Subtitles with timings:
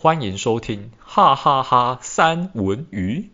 [0.00, 3.30] 欢迎收听哈哈哈三文鱼。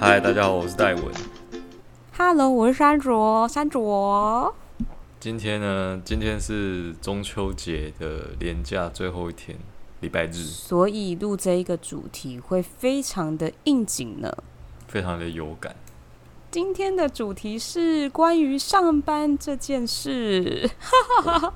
[0.00, 1.04] 嗨，大家好，我是戴文。
[2.16, 4.54] Hello，我是山卓，山卓。
[5.20, 9.58] 今天呢，今天是中秋节的连假最后一天，
[10.00, 14.34] 礼拜日，所以录这一个主题会非常的应景呢。
[14.90, 15.74] 非常的有感。
[16.50, 20.68] 今天的主题是关于上班这件事。
[21.24, 21.52] 我，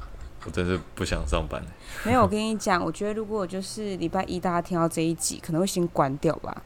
[0.47, 1.61] 我真是不想上班。
[2.05, 6.63] 没有，我跟你讲，我觉得如果就是礼拜一大家听到这一集，可能会先关掉吧。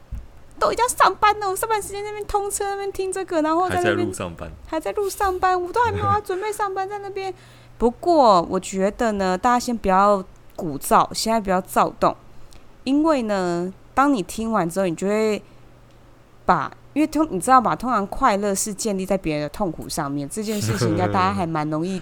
[0.59, 7.33] 都已经要上班了，我上班时间那边通车那边听这个，然后在那边还在路上班，还在路上班，我都还没有要准备上班，在那边。
[7.79, 10.23] 不过我觉得呢，大家先不要
[10.55, 12.15] 鼓噪，现在不要躁动，
[12.85, 15.43] 因为呢，当你听完之后，你就会。
[16.49, 22.01] 把，因为通你知道吧，通常快乐是建立在别人的痛苦上面，这件事情应该大家还蛮容易、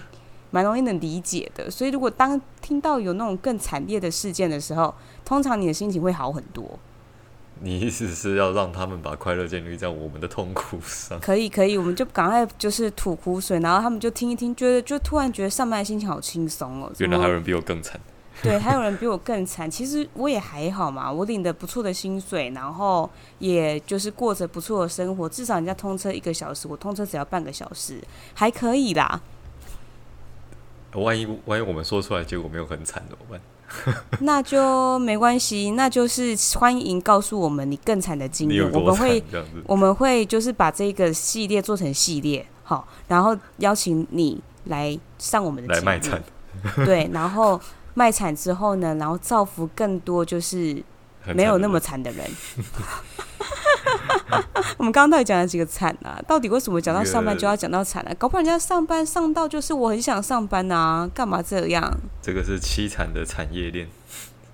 [0.51, 1.69] 蛮容易能理解的。
[1.69, 6.79] 所以，如果当听到有那种更惨烈的事件的时候，通常你的心情会好很多。
[7.59, 11.19] 你意思是要让他们把快乐建立在我们的痛苦上？
[11.21, 16.91] 可以，可以，我们就赶快就是吐苦水，然后他们就听一听，觉得就突然觉得上班的心情好轻松哦。
[16.99, 17.99] 原来还有人比我更惨。
[18.43, 19.69] 对，还有人比我更惨。
[19.69, 25.27] 其实我也还好嘛，我领的不错的薪水，然后也就是过着不错的生活。
[25.27, 27.99] 至少人家通车一个小时，我通车只要半个小时，
[28.35, 29.19] 还可以啦。
[30.93, 33.41] 万一万一我们说出来结果没有很惨怎么办？
[34.21, 38.61] 那就没关系，那就是欢迎告诉我们你更惨的经历。
[38.61, 39.23] 我们会
[39.65, 46.23] 我们会就是把这个系列做成系列，好，然后邀请你来上我们的节目来卖惨。
[46.85, 47.59] 对，然后。
[47.97, 50.83] 卖惨之后呢，然后造福更多就是
[51.33, 52.23] 没有那么惨的人。
[54.77, 56.21] 我们刚刚到底讲了几个惨啊？
[56.27, 58.13] 到底为什么讲到上班就要讲到惨啊？
[58.19, 61.91] 搞不好人家上班上到就是我很想上班啊，干嘛这样？
[62.21, 63.87] 这个是凄惨的产业链。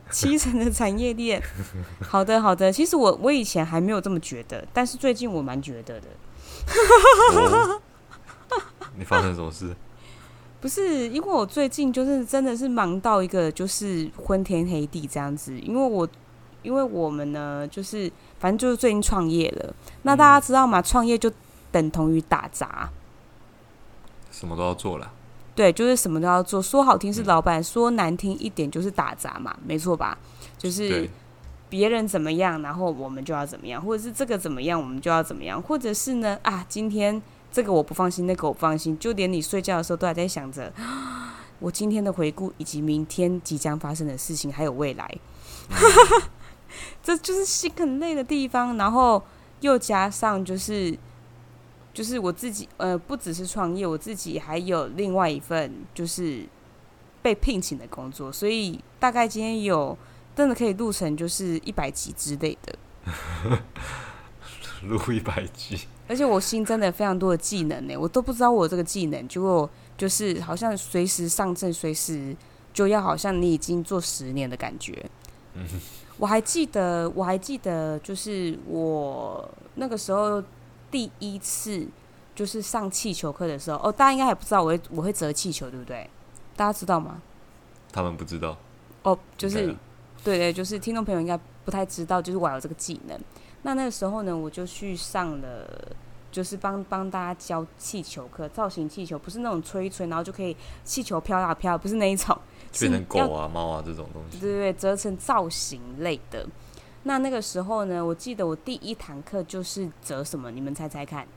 [0.10, 1.44] 凄惨的产业链。
[2.08, 2.72] 好的，好的。
[2.72, 6.08] 其实我我以前还没有这么觉得，但是最近我蛮觉得的。
[7.34, 7.82] 哦、
[8.96, 9.76] 你发生什么事？
[10.64, 15.60] 不是，因为我最近就是真的是忙到一个就是昏天黑地这样子。
[15.60, 16.08] 因为我，
[16.62, 18.10] 因为我们呢，就是
[18.40, 19.76] 反正就是最近创业了。
[20.04, 20.82] 那大家知道吗？
[20.82, 21.30] 创业就
[21.70, 22.90] 等同于打杂，
[24.32, 25.12] 什么都要做了。
[25.54, 26.62] 对，就是什么都要做。
[26.62, 30.18] 说好听是老板，说难听一点就是打杂嘛，没错吧？
[30.58, 31.10] 就是
[31.68, 37.22] 别人怎么样，然后我们就要怎么样，或者是这个怎么样，我们就要怎么样，或者是呢啊，今天。
[37.54, 40.74] 这个我不放心，那个我放心，就连你睡觉的时候都还在想着
[41.60, 45.18] 我今天的回顾，以及明天即将发生的事情，还有未来，
[47.04, 48.76] 这就是心很累的地方。
[48.76, 49.22] 然后
[49.62, 50.98] 又加上就是
[51.94, 56.44] 就是我自己，呃，不只是创业，我自己还有另外一份就是
[57.22, 59.96] 被聘请的工作，所以大概今天有
[60.36, 62.76] 真的可以录成就是一百集之类的，
[64.88, 65.88] 录一百集。
[66.08, 72.36] 而且我新增了非常多的技能呢，我都不知道我有这个技能，结果就是好像随时上阵，随时
[72.74, 75.04] 就要好像你已经做十年的感觉。
[75.54, 75.66] 嗯，
[76.20, 80.44] 我还记得，我还记得，就是我那个时候
[80.92, 81.88] 第一次
[82.36, 86.10] 就是上气球课的时候，哦，大家应该还不知道我会我会折气球，对不对？
[86.56, 87.22] 大家知道吗？
[87.92, 88.58] 他们不知道。
[89.04, 89.68] 哦，就是
[90.24, 93.18] 对对，就是听众朋友应该不太知道，就是我有这个技能。
[93.64, 95.68] 那那个时候呢，我就去上了，
[96.32, 102.38] 就是帮帮大家教气球课，造型气球，不是那种吹一吹，然后就可以气球飘啊飘，不是那一种，
[102.78, 104.40] 变成狗啊猫啊这种东西。
[104.40, 106.46] 对对对，折成造型类的。
[107.04, 111.28] 那那个时候呢，我记得我第一堂课就是折什么，你们猜猜看？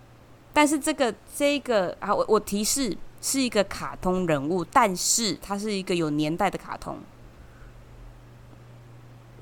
[0.53, 6.99] 但是这个这个啊，我我提示是一个卡通人物，但是它是一个有年代的卡通。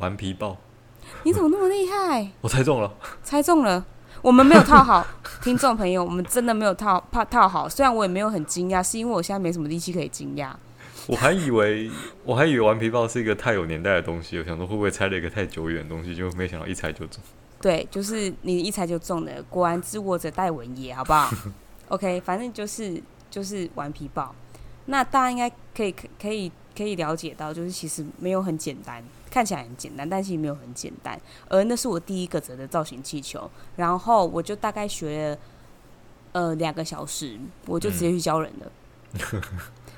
[0.01, 0.56] 顽皮豹。
[1.25, 2.31] 你怎么那么厉害？
[2.41, 2.92] 我猜中了，
[3.22, 3.84] 猜中了。
[4.22, 5.06] 我们没有套好，
[5.42, 7.68] 听众朋友，我们真的没有套怕套好。
[7.68, 10.53] 虽然我也没有很惊讶，是因为我现在没什么力气可以惊讶。
[11.06, 11.91] 我还以为
[12.24, 17.22] 我还以为顽皮豹是一个太有年代的东西，我想说会不会猜了一个太久远的东西，就没想到一猜就中。
[17.60, 21.30] 对，就是你一猜就中了，果然知我者戴文也，好不好
[21.89, 24.34] ？OK，反正就是就是顽皮豹。
[24.86, 29.04] 那大家应该可以可以可以了解到，就是其实没有很简单。
[29.34, 31.21] 看起来很简单，但其实没有很简单。
[31.48, 35.39] 而那是我第一个折的造型气球，然后我就大概学了
[36.31, 37.36] 呃两个小时，
[37.66, 38.72] 我就直接去教人了。
[39.33, 39.42] 嗯、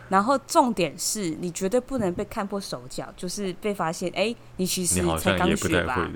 [0.09, 6.11] 然后重点是你绝对不能被看破手脚，就是被发现，哎，你其实才刚学吧？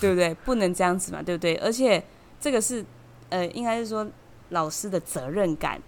[0.00, 0.32] 对不对？
[0.44, 1.56] 不能这样子嘛，对不对？
[1.56, 2.00] 而且
[2.40, 2.84] 这个是
[3.30, 4.08] 呃，应该是说
[4.50, 5.82] 老师的责任感，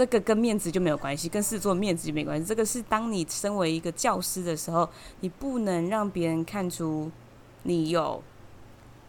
[0.00, 2.46] 这个跟面子就没有关系，跟事做面子就没关系。
[2.46, 4.88] 这个是当你身为一个教师的时候，
[5.20, 7.10] 你不能让别人看出
[7.64, 8.22] 你有。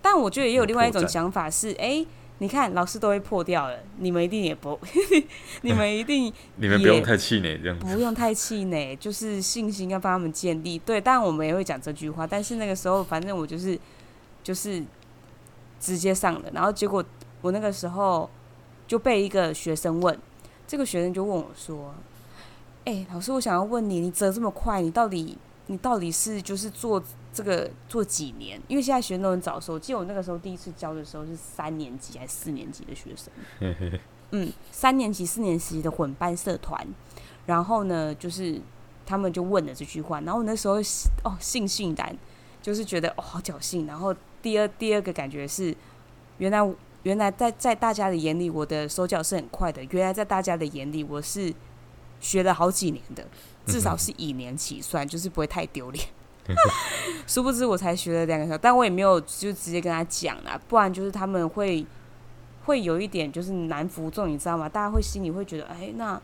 [0.01, 2.05] 但我觉得也有另外一种想法是，哎。
[2.39, 4.79] 你看，老师都会破掉了，你们一定也不，
[5.61, 10.79] 你们一定，你们不用太气馁，这样不用太气馁，就是信心要帮他们建立。
[10.79, 13.79] 对，但我们也会讲这句话，但是那个时候，反正我就是
[14.41, 14.83] 就是
[15.79, 17.05] 直接上了，然后结果
[17.41, 18.27] 我那个时候
[18.87, 20.17] 就被一个学生问，
[20.71, 21.93] 这个学生就问我说
[22.85, 27.03] ：“哎、欸，老师，我想要问你，你折这么快，你到底你到底是就是做？”
[27.33, 28.61] 这个做几年？
[28.69, 29.73] 因为现在学生都很早熟。
[29.73, 33.29] 我记得我那个时候第一次教的时候是三年级还是四年级的学生？
[34.31, 36.87] 嗯，三年级、四年级的混班社团。
[37.47, 38.61] 然后呢，就是
[39.05, 40.21] 他们就问了这句话。
[40.21, 40.75] 然后我那时候
[41.23, 42.17] 哦，悻悻然，
[42.61, 43.85] 就是觉得哦，好侥幸。
[43.85, 45.75] 然后第二第二个感觉是，
[46.37, 46.61] 原来
[47.03, 49.83] 原来在在大家的眼里，我的手脚是很快的。
[49.91, 51.53] 原来在大家的眼里，我是
[52.19, 53.25] 学了好几年的，
[53.65, 56.05] 至少是以年起算，就是不会太丢脸。
[57.27, 61.85] 殊不知我才学了两个小时，但我也没有就直接跟他讲啦，不然就是他们会
[62.65, 64.67] 会有一点就是难服众，你知道吗？
[64.67, 66.19] 大家会心里会觉得，哎，那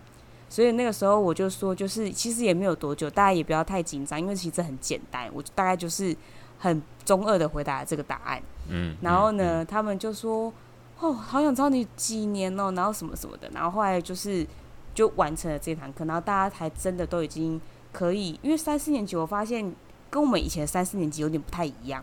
[0.50, 6.16] 所以那个时候我就说，就是其实也没有多久，大家也不要太紧张，因为其实很简单，我大概就是
[6.58, 8.42] 很中二的回答了这个答案。
[8.70, 10.52] 嗯，然后呢，他们就说，
[11.00, 14.46] 哦，好想知道你几年哦，然后什么什么的，然后后来就是
[14.94, 17.60] 就完成了这堂课，然后大家才真的都已经
[17.92, 19.74] 可以，因为三四年级我发现。
[20.10, 22.02] 跟我们以前三四年级有点不太一样。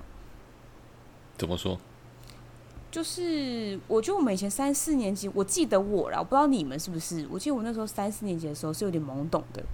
[1.39, 1.79] 怎么说？
[2.91, 7.27] 就是我觉得我们以前三四年级，我记得我啦，我不知道你们是不是。
[7.31, 9.65] 我记得我那时候三四年级的时候是有点懵懂的。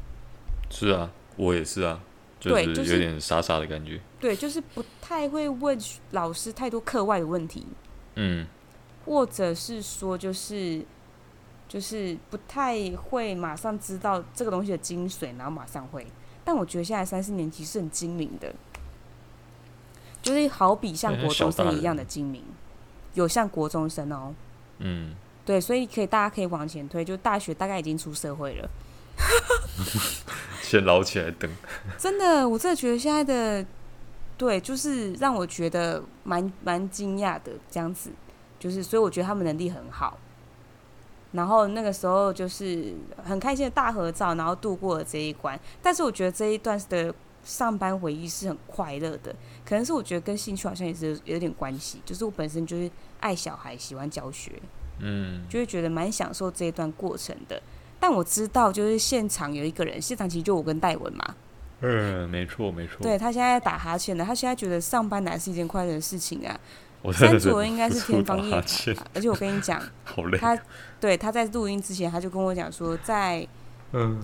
[0.71, 2.01] 是啊，我也是啊，
[2.39, 4.01] 就是有点傻傻的感觉。
[4.21, 5.77] 对，就是不太会问
[6.13, 7.67] 老师太多课外的问题。
[8.15, 8.47] 嗯。
[9.11, 10.81] 或者是说，就是
[11.67, 16.07] 就是不太会马上知道这个东西的精髓，然后马上会。
[16.45, 18.55] 但我觉得现在三四年级是很精明的，
[20.23, 22.45] 就是好比像国中生一样的精明，
[23.15, 24.33] 有像国中生哦。
[24.79, 25.13] 嗯，
[25.45, 28.71] 对，所以可以大家可以往前推，就大学大概已经出社会了，
[30.63, 31.51] 先捞起来等。
[31.99, 33.67] 真的，我真的觉得现在的
[34.39, 38.11] 对，就是让我觉得蛮蛮惊讶的这样子，
[38.61, 40.17] 就是所以我觉得他们能力很好。
[41.33, 42.93] 然后那个时候就是
[43.25, 45.59] 很开心的大合照，然后度过了这一关。
[45.81, 47.15] 但是我觉得这一段的
[47.45, 49.33] 上班回忆是很快乐的，
[49.65, 52.03] 可能是我觉得跟兴趣好像也是有点关系。
[52.05, 52.91] 就是我本身就是
[53.21, 54.53] 爱小孩，喜欢教学，
[54.99, 57.63] 嗯，就会觉得蛮享受这一段过程的。
[58.01, 61.37] 但我知道，就是现场有一个人，现场其实就我跟戴文嘛。
[61.83, 62.97] 嗯，没错没错。
[63.03, 66.59] 对，他现在打哈欠了，他现在觉得上班难是一件快乐的事情啊。
[67.13, 69.83] 三组应该是天方夜谭，而且我跟你讲，
[70.39, 70.59] 他
[71.01, 73.47] 对他在录音之前，他就跟我讲说，在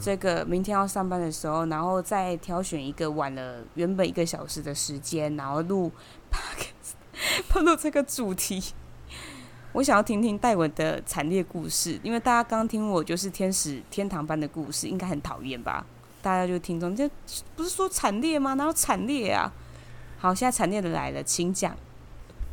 [0.01, 5.91] 这个明天要上班的时候，然后再挑选一个晚了原本一个小时的时间，然后录
[7.55, 8.63] 录这个主题。
[9.73, 15.85] 我想要听听戴文的惨烈故事，因为大家刚听我就是天使天堂般的故事，应该很讨厌吧？
[16.23, 17.11] 大家就听众，这
[17.55, 18.55] 不是说惨烈吗？
[18.55, 19.53] 哪有惨烈啊？
[20.19, 21.77] 好，现在惨烈的来了，请讲。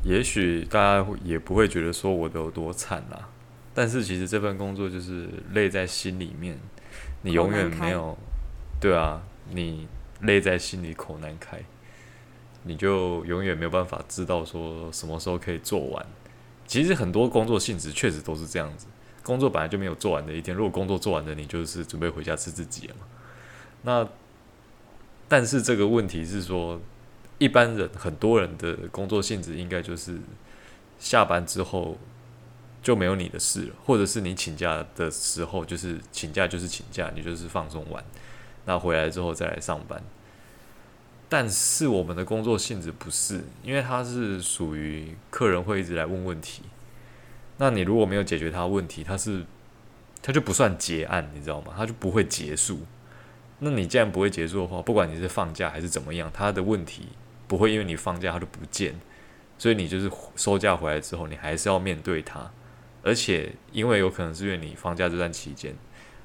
[0.04, 3.30] 也许大家也不会觉得说我的有多惨啦，
[3.74, 6.60] 但是其实这份工作就是累在心里面，
[7.22, 8.18] 你永远没有，
[8.82, 9.88] 对啊，你
[10.22, 11.64] 累在心里口难开，
[12.64, 16.06] 你就永远没有办法知道说什么时候可以做完。
[16.68, 18.88] 其实很多工作性质确实都是这样子，
[19.24, 23.08] 工作本来就没有做完的一天，如果工作做完了，你就是准备回家吃自己了嘛。
[23.84, 24.10] 那
[25.30, 26.82] 但是这个问题是说。
[27.44, 30.18] 一般人很多人的工作性质应该就是
[30.98, 31.98] 下班之后
[32.82, 38.02] 就没有你的事了，或者是你请假的时候就是请假就是请假，你就是放松完，
[38.64, 40.02] 那回来之后再来上班。
[41.28, 46.62] 但是我们的工作性质不是，因为它是属于客人会一直来问问题，
[47.58, 49.46] 那你如果没有解决他问题，他是
[50.22, 51.74] 他就不算结案，你知道吗？
[51.76, 52.80] 他就不会结束。
[53.60, 57.10] 那你既然不会结束的话，不管你是放假还是怎么样，他的问题。
[57.48, 58.94] 不会因为你放假他就不见，
[59.58, 62.52] 所以你就是收假回来之后，你还是要面对他，
[63.04, 65.76] 而且因为有可能是因为你放假这段期间，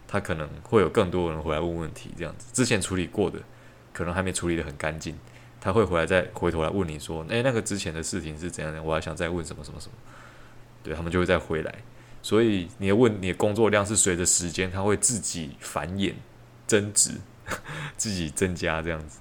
[0.06, 3.38] 他可能会有更多人回来问问题，这样子之前处理过的，
[3.92, 5.18] 可能还没处理得很干净，
[5.60, 8.82] 他会回来再回头来问你说，诶，那个之前的事情是怎样的？
[8.82, 9.94] 我还想再问什么什么什么，
[10.82, 11.74] 对，他们就会再回来，
[12.22, 16.14] 所以你的问你的工作量是随着时间，他会自己繁衍、
[16.66, 17.12] 增值、
[17.96, 19.18] 自己增加这样子。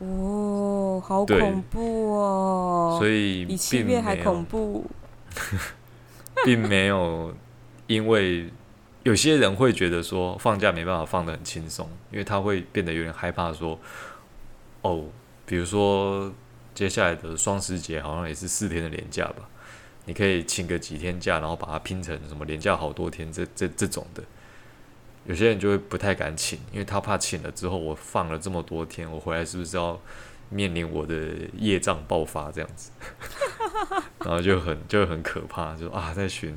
[0.00, 2.96] 哦，好恐怖哦！
[2.98, 4.84] 所以比七月还恐怖。
[6.44, 7.34] 并没有
[7.86, 8.48] 因为
[9.02, 13.78] 有些人会觉得说放假没办法放得很轻松，因为他会变得有点害怕说，
[14.82, 15.04] 哦，
[15.44, 16.32] 比如说
[16.74, 19.48] 接下来的双十节好像也是四天的连假吧，
[20.04, 24.22] 你可以请个几天假，然后把它拼成什么连假好多天这这这种的。
[25.28, 30.00] 有些人就会不太敢请，因为他怕请了之后，我放了这么多天，我回来是不是要
[30.48, 31.14] 面临我的
[31.58, 32.90] 业障爆发这样子？
[34.24, 36.56] 然后就很就很可怕，就啊，在寻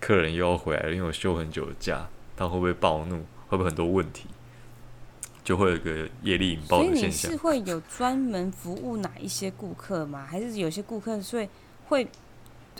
[0.00, 3.26] 客人又要回来了，因为我休很久的假，他会不会暴怒？
[3.48, 4.28] 会不会很多问题？
[5.44, 7.30] 就会有个业力引爆的现象。
[7.30, 10.26] 所以你是会有专门服务哪一些顾客吗？
[10.26, 11.46] 还是有些顾客所以
[11.88, 12.08] 会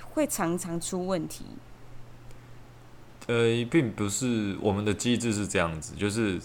[0.02, 1.44] 会常常出问题？
[3.26, 6.38] 呃，并不是我们的机制是这样子，就是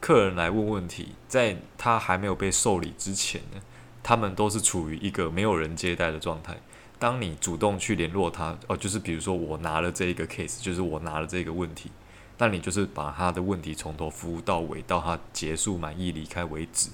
[0.00, 3.60] 客人来问问题，在他还没有被受理之前呢，
[4.02, 6.56] 他们都是处于一个没有人接待的状态。
[6.98, 11.90] 当你主动去联络他，哦，就是比如说我拿了这一个 case，就是我拿了这个问题，
[12.38, 16.90] 那你就是把他的问题从头服务到尾，到他结束满意离开为止。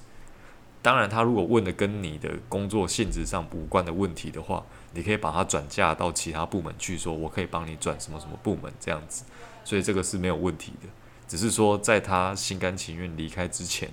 [0.81, 9.25] 当然，他如果问的跟你的工作性质上无关的问题的话，你可以把他转嫁到其他部门去，说我可以帮你转什么什么部门这样子，
[9.65, 10.89] 所以这个是没有问题的。
[11.27, 13.91] 只是说在他心甘情愿离开之前，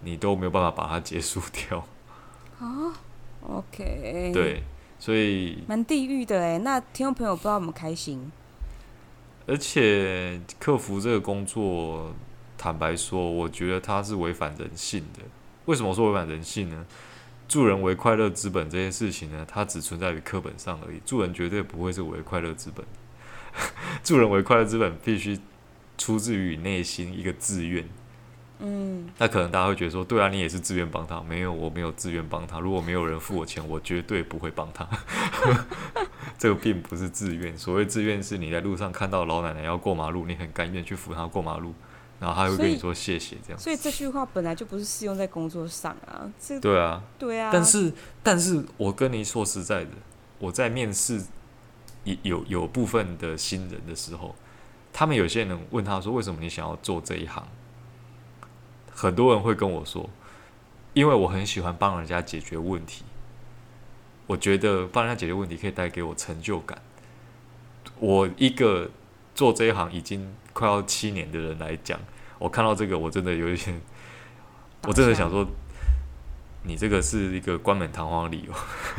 [0.00, 1.86] 你都没有办法把它结束掉。
[2.58, 2.92] 啊，
[3.46, 4.62] OK，对，
[4.98, 6.58] 所以蛮地狱的哎。
[6.58, 8.32] 那听众朋友不知道怎么开心？
[9.46, 12.12] 而且客服这个工作，
[12.58, 15.22] 坦白说，我觉得它是违反人性的。
[15.66, 16.84] 为什么说违反人性呢？
[17.48, 21.00] 助人为快乐之本这件事情呢，它只存在于课本上而已。
[21.06, 22.84] 助人绝对不会是为快乐之本。
[24.04, 25.40] 助人为快乐之本，必须
[25.96, 27.88] 出自于内心一个自愿。
[28.60, 31.20] 嗯，那可能大家会觉得说，对啊，你也是自愿帮他。
[31.22, 32.60] 没有，我没有自愿帮他。
[32.60, 34.86] 如果没有人付我钱，我绝对不会帮他。
[36.36, 37.56] 这个并不是自愿。
[37.56, 41.72] 所谓自愿，是你在路上看到老奶奶要过马路，你很甘愿去扶她过马路。
[42.20, 43.58] 然后他会跟你说谢谢，这样。
[43.58, 46.28] 所以这句话本来就不是适用在工作上啊。
[46.36, 47.50] 这对啊，对啊。
[47.52, 47.92] 但是，
[48.24, 49.92] 但是我跟你说实在的，
[50.40, 51.22] 我在面试
[52.02, 54.34] 有有有部分的新人的时候，
[54.92, 57.46] 他们有些人问他说：“为什么你想要做这一行？”
[58.90, 60.10] 很多人会跟我说
[60.94, 63.04] ：“因为我很喜欢帮人家解决问题，
[64.26, 66.82] 我觉得帮人家解决问题可以带给我成就感。
[68.00, 68.90] 我一个。”
[69.38, 71.96] 做这一行已经快要七年的人来讲，
[72.40, 73.80] 我看到这个，我真的有一点，
[74.82, 75.46] 我真的想说，
[76.64, 78.52] 你这个是一个冠冕堂皇的理由，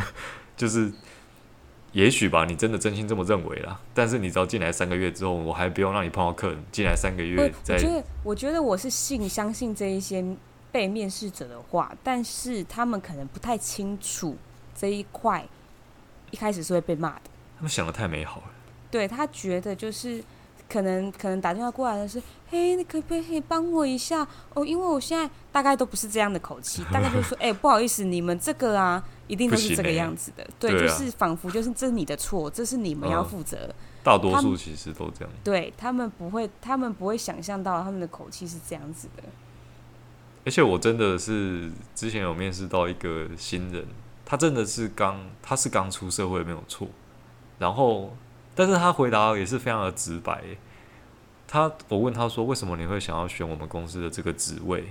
[0.56, 0.94] 就是
[1.92, 3.82] 也许吧，你真的真心这么认为啦。
[3.94, 7.76] 但是你只要进来三个月之后，我还不用让你碰到客人，进来三个月再。
[7.76, 10.24] 我觉得，我觉得我是信相信这一些
[10.72, 14.38] 被面试者的话，但是他们可能不太清楚
[14.74, 15.46] 这一块，
[16.32, 17.24] 一开始是会被骂的。
[17.58, 18.44] 他们想的太美好了。
[18.92, 20.24] 对，他觉得就是
[20.68, 24.66] 可能可能打电话过来的是，嘿，你可不可以帮我一下哦？
[24.66, 30.44] 因为我现在大概都不是这样的口气，大概就是说， 哎、欸，不好意思，你们这个啊，一定都是这个样子的。
[30.44, 33.76] 欸、对，就是仿佛就是这是你的错，这是你们要负责、嗯。
[34.02, 35.30] 大多数其实都这样。
[35.32, 39.24] 他对他们不会，他们不会想象到他们的口气是这样子的。
[40.46, 43.86] 而且我真的是之前有面试到一个新人，
[44.26, 46.88] 他真的是刚他是刚出社会没有错，
[47.60, 48.14] 然后。
[48.60, 50.44] 但是他回答也是非常的直白。
[51.48, 54.84] 他我问他说：“为什么你会想要选我们公司的这个职位？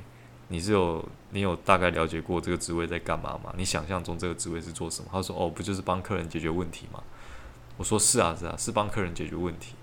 [0.48, 3.52] 你是有你有大概了解过这个职位在干嘛吗？
[3.58, 7.02] 你想象中这个职位是做什么？”他说：“哦，不就是帮客人解决问题吗？”
[7.76, 9.74] 我说：“是啊，是啊，是帮客人解决问题。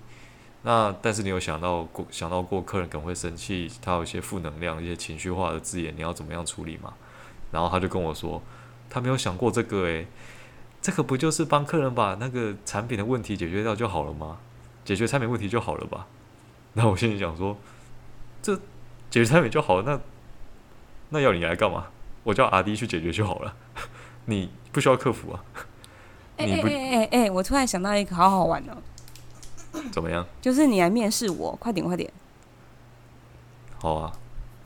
[0.62, 6.92] 那但是你有想到过想到过客人可能会生气，他有一些负能量、一些情绪化的字眼，你要怎么样处理吗？”
[7.52, 8.42] 然后他就跟我说
[8.90, 10.08] ：“他没有想过这个诶。”
[10.80, 14.38] 这个不就是帮客人把那个产品的问题解决掉就好了吗？
[14.84, 16.06] 解决产品问题就好了吧？
[16.74, 17.56] 那我心里想说，
[18.40, 18.54] 这
[19.10, 20.00] 解决产品就好了，那
[21.08, 21.86] 那要你来干嘛？
[22.22, 23.54] 我叫阿迪去解决就好了，
[24.26, 25.44] 你不需要客服啊。
[26.36, 28.76] 哎哎哎哎，我突然想到一个好好玩哦。
[29.90, 30.24] 怎么样？
[30.40, 32.08] 就是你来面试我，快点快点。
[33.80, 34.12] 好啊，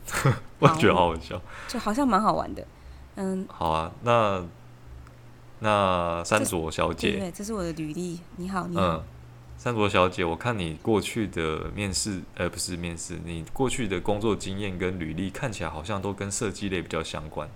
[0.59, 2.67] 我觉得好好笑，就好像蛮好玩的。
[3.15, 4.45] 嗯，好啊，那。
[5.63, 8.19] 那山卓小姐，对，这是我的履历。
[8.37, 8.81] 你好，你好。
[8.81, 9.03] 嗯，
[9.59, 17.47] 山卓小姐，我看你过去的面试，呃，不是面试，你过去的工作经验跟履历看起来好像都跟设计类比较相关。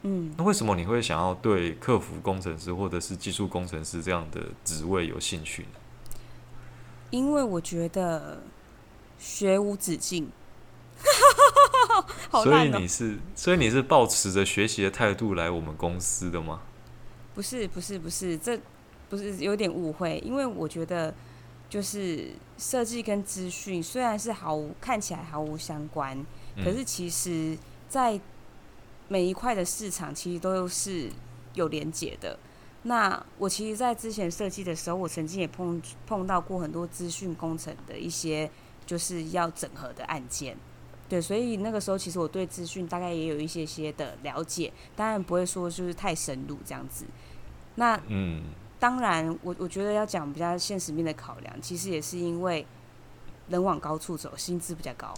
[0.00, 5.78] 嗯，那为什么你会想要对客服工程师或者是技术工程师这样的职位有兴趣呢？
[7.10, 8.42] 因为我觉得
[9.18, 10.30] 学无止境。
[12.32, 16.60] 所以你是，所以你是抱持着学习的态度来我们公司的吗？
[17.34, 18.58] 不是不是不是，这
[19.08, 21.14] 不是有点误会，因为我觉得
[21.68, 26.18] 就是设计跟资讯虽然是毫无看起来毫无相关，
[26.56, 27.56] 嗯、可是其实
[27.88, 28.20] 在
[29.08, 31.10] 每一块的市场其实都是
[31.54, 32.38] 有连结的。
[32.84, 38.50] 那我其实，在之前设计的时候，我曾经也碰碰到过很多资讯工程的一些
[38.84, 40.56] 就是要整合的案件。
[41.12, 47.04] 对，所以那个时候其实我对资讯大概也有一些些的了解，当然不会说就是太深入这样子。
[47.74, 48.44] 那嗯，
[48.80, 52.66] 当然我我觉得要讲比较现实面的考量，其实也是因为
[53.48, 55.12] 人往高处走，薪资比较高。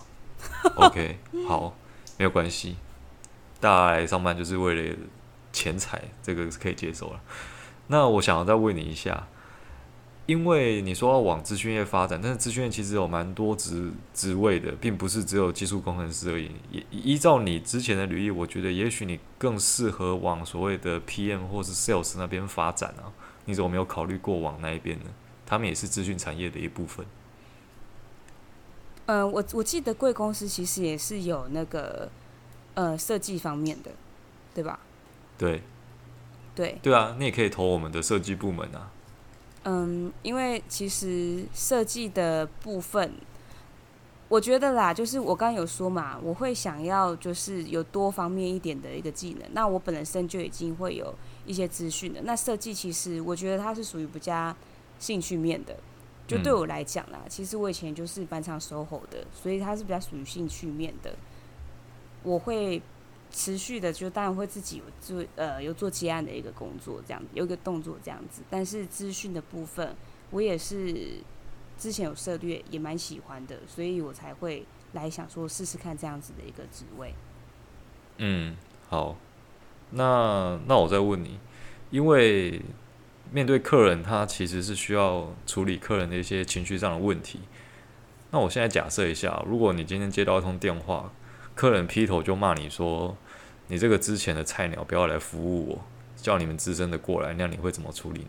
[0.74, 1.72] OK， 好，
[2.18, 2.74] 没有关系，
[3.60, 4.96] 大家来上班就是为了
[5.52, 7.20] 钱财，这个是可以接受了。
[7.86, 9.28] 那我想要再问你一下。
[10.26, 16.50] 因为你说要往资讯业发展，但是资讯业其实有蛮多职职位的，并不是只有技术工程师而已。
[16.70, 23.12] 也依照你之前的履历，我觉得也许你更适合往所谓的 PM 或是 Sales 那边发展啊。
[23.44, 25.04] 你怎么没有考虑过往那一边呢？
[25.44, 27.04] 他们也是资讯产业的一部分。
[29.04, 32.10] 嗯、呃，我我记得贵公司其实也是有那个
[32.72, 33.90] 呃设计方面的，
[34.54, 34.80] 对吧？
[35.36, 35.60] 对，
[36.54, 38.90] 对，对啊，你也可以投我们的设计部门啊。
[39.64, 43.12] 嗯，因为其实设计的部分，
[44.28, 49.48] 我觉得啦，就是我刚刚有说嘛，我会想要就是有多方面一点的一个技能。
[49.52, 51.14] 那我本身就已经会有
[51.46, 52.20] 一些资讯的。
[52.22, 54.54] 那设计其实我觉得它是属于比较
[54.98, 55.76] 兴趣面的。
[56.26, 61.14] 就对我来讲啦，嗯、其实我以前就是班上 SOHO 的，所以它是比较属于兴趣面的。
[62.22, 62.82] 我会。
[63.36, 69.96] 持续的就当然会自己有做呃有做接案的一个工作这样有一个动作这样子，但是资讯的部分
[70.30, 71.14] 我也是
[71.76, 77.12] 之前有涉猎也蛮喜欢的，所以我才会来想说试试看这样子的一个职位。
[78.18, 78.56] 嗯，
[78.88, 79.16] 好，
[79.90, 81.40] 那那我再问你，
[81.90, 82.62] 因为
[83.32, 87.40] 面对客人他其实是需要处理客人的一些情绪上的问题，
[88.30, 91.12] 那我现在假设一下，如果你今天接到一通电话，
[91.56, 93.16] 客人劈头就骂你说。
[93.68, 95.78] 你这个之前的菜鸟不要来服务我，
[96.16, 98.28] 叫你们资深的过来，那你会怎么处理呢？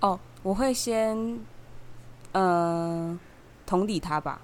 [0.00, 1.40] 哦，我会先，
[2.32, 3.18] 呃，
[3.64, 4.40] 同理他吧。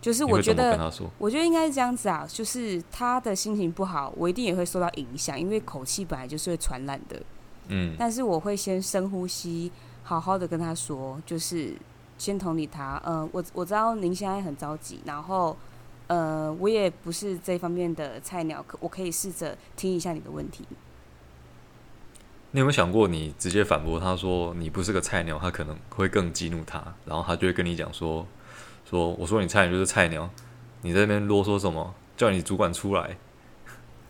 [0.00, 2.26] 就是我觉得，我觉得应该是这样子啊。
[2.28, 7.22] 就是他的心情不好，我一定也会受到影响，因为口气本来就是会传染的。
[7.68, 7.94] 嗯。
[7.98, 9.70] 但是我会先深呼吸，
[10.02, 11.74] 好好的跟他说，就是
[12.18, 13.00] 先同理他。
[13.04, 15.56] 呃，我我知道您现在很着急，然后。
[16.06, 20.64] 呃，我也不是这方面的菜鸟，可我可以试着听一下你的问题。
[22.50, 28.26] 你有没有想过，你直接反驳他说你不是个菜鸟，他可能会更激怒他，然后他就会跟你讲说，
[28.88, 30.28] 说我说你菜鸟就是菜鸟，
[30.82, 31.94] 你在那边啰嗦什么？
[32.16, 33.16] 叫你主管出来。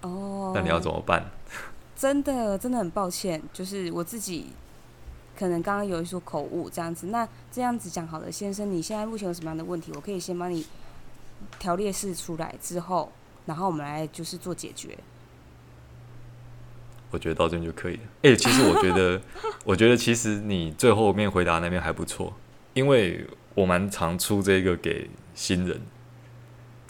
[0.02, 0.52] 哦。
[0.54, 1.30] 那你要怎么办？
[1.96, 4.48] 真的，真的很抱歉，就是我自己
[5.38, 7.06] 可能刚刚有一说口误这样子。
[7.06, 9.92] 那这样子讲好了，先生，你现在目前有什么样的问题？
[9.94, 10.66] 我可以先帮你。
[11.58, 13.12] 条列式出来之后，
[13.46, 14.98] 然后我们来就是做解决。
[17.10, 18.02] 我觉得到这边就可以了。
[18.22, 19.20] 哎、其实我觉得，
[19.64, 22.32] 我觉得其实你最后面回答那边还不错，
[22.72, 25.80] 因为我蛮常出这个给新人，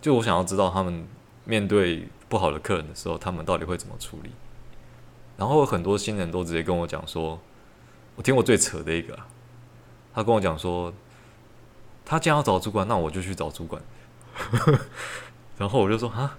[0.00, 1.07] 就我想要知道他们
[1.44, 4.30] 面对不好的客人的时候，他们到底会怎么处理。
[5.37, 7.38] 然后很多新人都直接跟我讲说，
[8.16, 9.18] 我听过最扯的一个，
[10.14, 10.90] 他跟我讲说，
[12.02, 13.83] 他既然要找主管，那我就去找主管。
[15.59, 16.37] 然后我就说啊，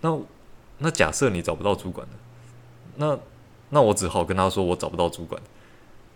[0.00, 0.18] 那
[0.78, 2.14] 那假设你找不到主管的，
[2.96, 3.18] 那
[3.70, 5.40] 那我只好跟他说我找不到主管。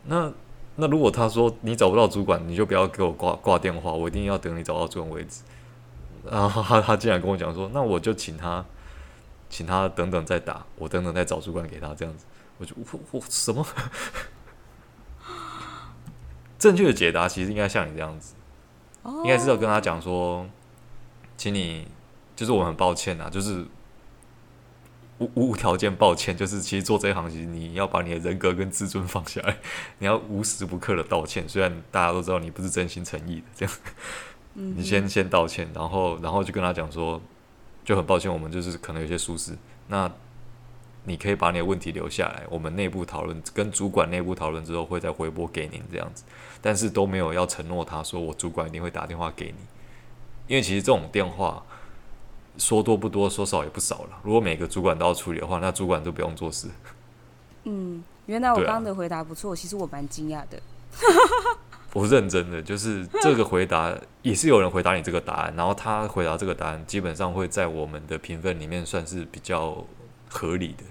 [0.04, 0.32] 那
[0.76, 5.42] 那如果他说你找不到主管，你就不要给我挂挂电话，我一定要等你找到主管为止。
[6.28, 8.64] 然后他他竟然跟我讲说，那我就请他
[9.48, 12.24] 请他等等再打，我等等再找主管给他这样子。
[12.58, 13.64] 我就我我什么？
[16.58, 18.34] 正确的解答其实应该像你这样子，
[19.04, 20.46] 应该是要跟他讲说。
[21.42, 21.88] 请你，
[22.36, 23.66] 就是我很抱歉呐，就是
[25.18, 29.56] 无无条件抱歉，就是其实做这一行，其实你要把你的人格跟自尊放下来，
[29.98, 31.48] 你要无时不刻的道歉。
[31.48, 33.74] 虽然大家都知道你不是真心诚意的，这样，
[34.54, 37.20] 你先先道歉，然后然后就跟他讲说，
[37.84, 39.58] 就很抱歉，我们就是可能有些疏失。
[39.88, 40.08] 那
[41.02, 46.22] 你可以把你的问题留下来，我们内部讨论，跟主管内部讨论之后会再回拨给您这样子，
[46.60, 49.54] 但是都没有要承诺，他说我主管一定会打电话给你。
[50.46, 51.64] 因为其实这种电话
[52.58, 54.18] 说多不多，说少也不少了。
[54.22, 56.68] 如果每个主管都要处理的话，那主管都不用做事。
[57.64, 60.60] 嗯，原来我刚刚的回答不错，啊、其实我蛮惊讶的。
[61.94, 69.84] 我认真的，就是这个回答也是有人回答你这个答案，然后他回答这个答案基本上会在我们的评分里面算是比较
[70.28, 70.84] 合理的，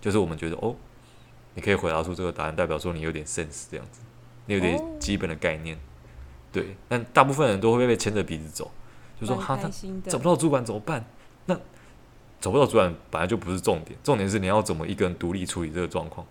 [0.00, 0.76] 就是我们觉得哦，
[1.54, 4.00] 你可以回答出这个答案，代表说你有点 sense 这样子，
[4.44, 5.74] 你有点基本的概念。
[5.74, 5.80] 哦、
[6.52, 8.70] 对，但大部分人都会被牵着鼻子走，
[9.26, 9.68] 就说哈，他
[10.10, 11.04] 找不到主管怎么办？
[11.46, 11.54] 那
[12.40, 16.26] 找不到主管本来就不是重点，重点是你要怎么一个人独立处理这个状况。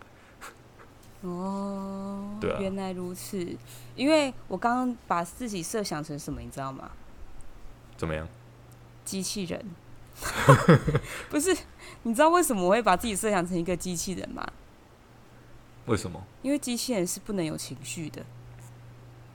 [1.21, 3.56] 哦， 对啊，原来如此。
[3.95, 6.91] 因为我刚刚把自己设想成什么，你知道吗？
[7.95, 8.27] 怎么样？
[9.06, 9.63] 机器人。
[11.30, 11.56] 不是，
[12.04, 14.45] 你知道为什么我会把自己设想成一个机器人吗？
[15.86, 16.21] 为什么？
[16.43, 18.23] 因为机器人是不能有情绪的，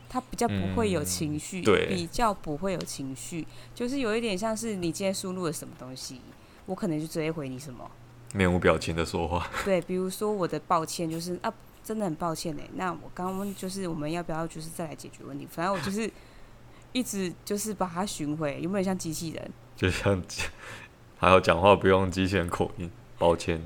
[0.08, 6.20] 它比较不会有情绪，嗯，对，比较不会有情绪，就是有一点像是你今天输入了什么东西，
[6.66, 7.90] 我可能就直接回你什么，
[8.34, 9.48] 面无表情的说话。
[9.64, 11.52] 对，比如说我的抱歉就是啊，
[11.84, 15.46] 真的很抱歉哎，那我刚刚问就是我们要不要就是再来解决问题？
[15.50, 16.10] 反正我就是
[16.92, 19.50] 一直就是把它寻回，有没有像机器人？
[19.76, 20.22] 就像，
[21.18, 23.60] 还有讲话不用机器人口音，抱歉，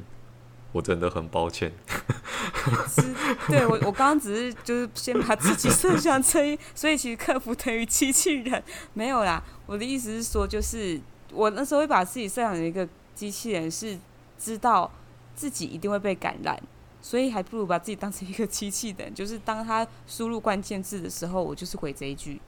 [0.73, 1.73] 我真的很抱歉。
[3.49, 9.43] 对我，我刚刚只是就是先把自己设想成， 所以其实客服等于机器人，没有啦。
[9.67, 11.01] 我的意思是说，就是
[11.33, 13.99] 我那时候会把自己设想成一个机器人，是
[14.39, 14.91] 知道
[15.35, 16.61] 自己一定会被感染，
[17.01, 22.41] 所以还不如把自己当成一个机器人，就是当他输入关键字的时候，我就是回这一句。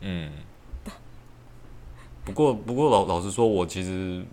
[0.00, 0.32] 嗯。
[2.24, 4.26] 不过，不过老老实说，我其实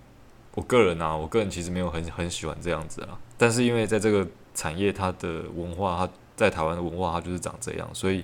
[0.56, 3.18] 我个人啊，我个人其实没有很很喜欢这样子啊。
[3.38, 8.24] 但是因为在这个产业，它的文化，它在台湾的文化，它就是长这样，所以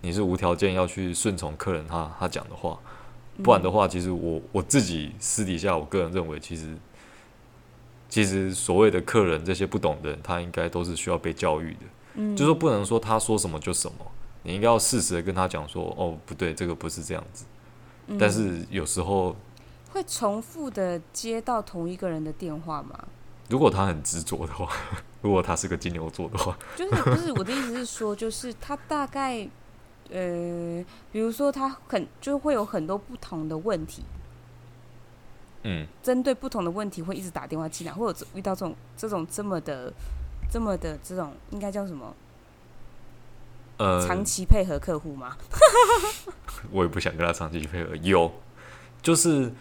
[0.00, 2.78] 你是无条件要去顺从客人他他讲的话，
[3.42, 6.74] 不然的话，其实我我自己私底下，我个人认为，其实
[8.08, 11.80] 其实所谓的客人这些不懂的人，他应该都是需要被教育的。
[12.14, 14.06] 嗯，就是说不能说他说什么就什么，
[14.42, 17.44] 你应该要适时的跟他讲说，哦，不对，这个不是这样子。
[18.18, 19.36] 但是有时候、嗯、
[19.96, 23.04] 会重复的接到同一个人的电话吗？
[23.48, 24.70] 如果他很执着的话，
[25.22, 29.48] 如果他是个金牛座的话，就是不是我的意思是说，就是他大概
[30.10, 34.02] 呃，比如说他很就会有很多不同的问题，
[35.62, 39.90] 嗯，针对不同的问题会一直打电话进来，或者遇到这种这种这么的
[40.50, 42.14] 这么的这种应该叫什么？
[43.78, 45.38] 呃，长期配合客户吗？
[46.70, 47.96] 我也不想跟他长期配合。
[47.96, 48.30] 有，
[49.02, 49.52] 就是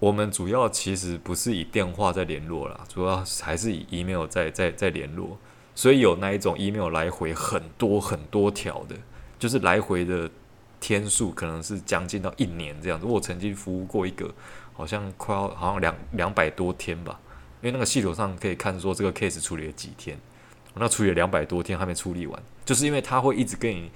[0.00, 5.38] 我们主要其实不是以电话在联络啦，主要还是以 email 在在在联络。
[5.74, 8.96] 所以有那一种 email 来回很多很多条的，
[9.38, 10.28] 就是来回的
[10.80, 13.06] 天数可能是将近到一年这样子。
[13.06, 14.28] 我曾经服务过一个，
[14.72, 17.20] 好像快要好像两两百多天吧，
[17.62, 20.18] 因为那个系统上可以看说这个 case 处理了几天。
[20.74, 23.90] 那处理了两百多天还没处理完，就是因为他会一直跟你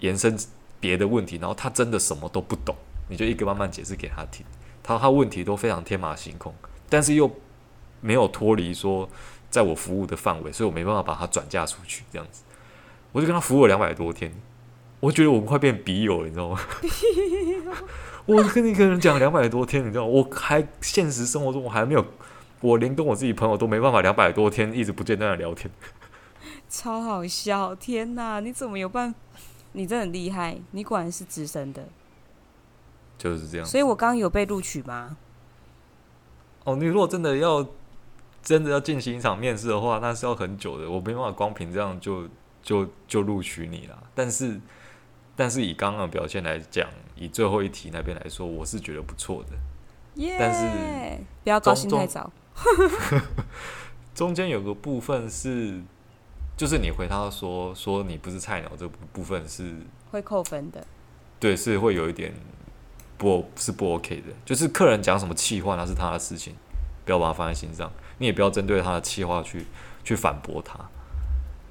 [0.00, 0.36] 延伸
[0.80, 2.74] 别的问题，然后他真的什么都不懂，
[3.08, 4.44] 你就一个慢慢解释给他听，
[4.86, 6.54] 他他问题都非常天马行空，
[6.88, 7.28] 但是又
[8.00, 9.08] 没有脱离说
[9.50, 12.42] 在我服务的范围，所以我没办法把他转嫁出去，这样子，
[13.10, 14.32] 我就跟他服务了两百多天，
[15.00, 16.60] 我觉得我们快变笔友了，你知道吗？
[18.26, 20.04] 我跟一个人讲两百多天，你知道？
[20.04, 22.04] 我还现实生活中我还没有，
[22.60, 25.68] 我连跟我自己朋友都没办法两百多天一直不间断的聊天。
[26.70, 27.74] 超好笑！
[27.74, 29.14] 天哪，你怎么有办？
[29.72, 31.88] 你真的很厉害，你果然是资深的。
[33.18, 33.66] 就是这样。
[33.66, 35.16] 所以我刚刚有被录取吗？
[36.64, 37.66] 哦，你如果真的要
[38.42, 40.90] 真的要进行一场面试的话，那是要很久的。
[40.90, 42.28] 我没办法光凭这样就
[42.62, 44.02] 就就录取你了。
[44.14, 44.60] 但是
[45.34, 49.56] 但是以刚刚的表现来讲，以最后一题那边来说，我是觉得不错的。
[50.22, 50.36] 耶！
[50.38, 52.32] 但是不要高兴太早。
[54.14, 55.80] 中 间有个部分是。
[56.56, 59.74] 就是你回他说说你不是菜鸟，这部分是
[60.10, 60.86] 会扣分的。
[61.38, 62.32] 对，是会有一点
[63.18, 64.32] 不，是不 OK 的。
[64.44, 66.54] 就是客人讲什么气话，那是他的事情，
[67.04, 67.90] 不要把它放在心上。
[68.18, 69.66] 你也不要针对他的气话去
[70.04, 70.78] 去反驳他。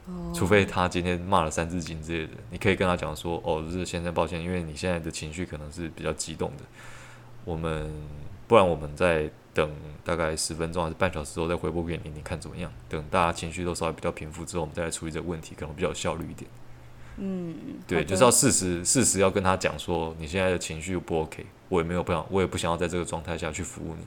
[0.08, 0.31] 哦。
[0.34, 6.63] 除非他今天骂了三字经之类的，你可以跟他讲说：“哦，就是先生，抱歉，因为你现在的情绪可能是比较激动的。
[7.43, 7.91] 我们
[8.47, 9.71] 不然我们再。”等
[10.03, 12.69] 大概十分钟还是半小时之后再回拨给你，你看怎么样？
[12.89, 16.51] 等大家情绪都稍微比较平复之后，我们再来处理这个问题，可能比较有效率一点。
[17.17, 17.56] 嗯，
[17.88, 24.06] 对，就是要事实，事实要跟他讲说，你现在的情绪不 OK，我也没有不想，我也不想要在这个状态下去服务你。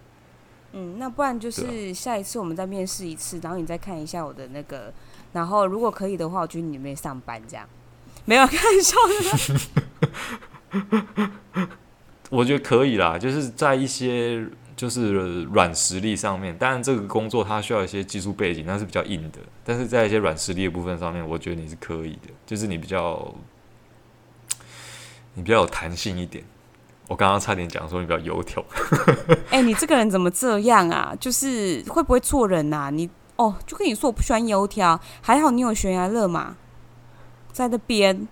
[0.73, 4.93] 嗯，那不然就是下一次我们再面试一次，然后你再看一下我的那个，
[5.33, 7.67] 然后如果可以的话，我觉得你没上班这样，
[8.27, 8.97] 没有开玩笑
[10.77, 11.29] 的。
[12.31, 14.47] 我觉得可以啦，就是在一些。
[14.79, 19.41] 就是软实力上面，当然这个工作它需要一些技术背景，那是比较硬的。
[19.65, 23.35] 但是在一些软实力的部分上面，我觉得你是可以的，就是你比较，
[25.35, 26.45] 你比较有弹性一点。
[27.09, 28.65] 我刚刚差点讲说你比较油条。
[29.51, 31.13] 哎、你这个人怎么这样啊？
[31.19, 32.91] 就是会不会做人呐、啊？
[32.91, 36.55] 你哦，就跟你说我不喜欢油条，还好你有悬崖勒马
[37.51, 38.29] 在那边。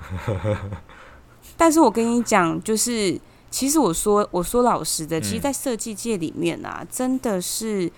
[1.56, 3.18] 但是我跟你讲，就是
[3.50, 7.90] 其实我说我说老实的，其实，在设计界里面啊，真的是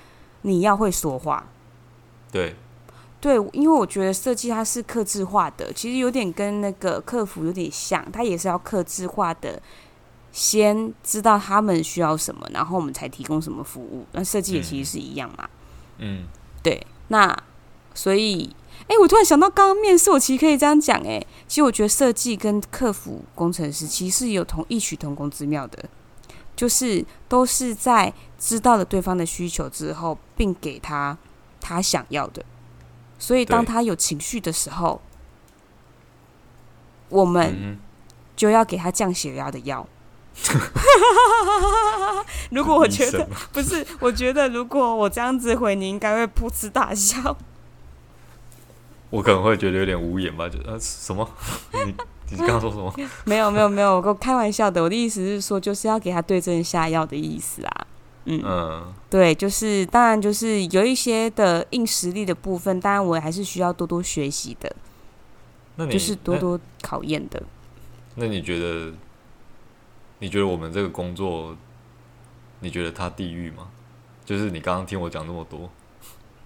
[0.42, 1.46] 你要会说话。
[2.30, 2.54] 对。
[3.20, 9.60] 对，因为我觉得设计它是克制化的，其实有点跟那个客服有点像，它也是要克制化的，
[10.32, 14.06] 先知道他们需要什么，然后我们才提供什么服务。
[14.12, 15.46] 那设计也其实是一样嘛。
[15.98, 16.24] 嗯，
[16.62, 16.86] 对。
[17.08, 17.36] 那
[17.92, 18.56] 所以，
[18.90, 25.88] 哎，我突然想到，刚刚面试我其实可以这样讲，哎，其实我觉得设计跟客服工程师其实是有同异曲同工之妙的，
[26.56, 31.16] 就是都是在知道了对方的需求之后，并给他
[31.60, 32.44] 他想要的。
[33.16, 35.00] 所以，当他有情绪的时候，
[37.10, 37.78] 我们
[38.34, 39.86] 就要给他降血压的药。
[42.50, 47.36] 如果我 觉得不是，我觉得如果我这样子回，你应该会噗嗤大笑。
[49.10, 51.28] 我可能会觉得有点无言吧，就呃什么？
[51.84, 51.94] 你
[52.30, 52.92] 你刚刚说什么？
[53.24, 54.82] 没有没有没有，我开玩笑的。
[54.82, 57.86] 我的意思是说，就是要给他对症下药的意思啊。
[58.26, 64.74] 嗯，嗯，对，就是当然就是有一些的硬实力的部分，当然我还是需要多多学习的，
[65.76, 67.42] 那你就是多多考验的。
[68.14, 68.92] 那你觉得？
[70.22, 71.56] 你觉得我们这个工作，
[72.60, 73.68] 你觉得他地狱吗？
[74.22, 75.70] 就是你刚刚听我讲那么多，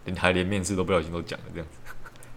[0.05, 1.84] 你还连面试都不小心都讲了这样子。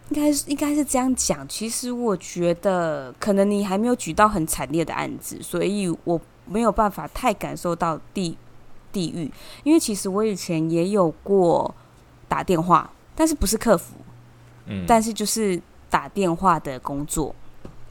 [0.09, 1.47] 应该是应该是这样讲。
[1.47, 8.37] 其实我觉得，可能你还没有举到很惨烈的案子，所以我没有办法太感受到地。
[8.89, 9.29] 地狱，
[9.63, 11.75] 因为其实我以前也有过
[12.27, 13.93] 打电话，但是不是客服，
[14.65, 17.35] 嗯，但是就是打电话的工作，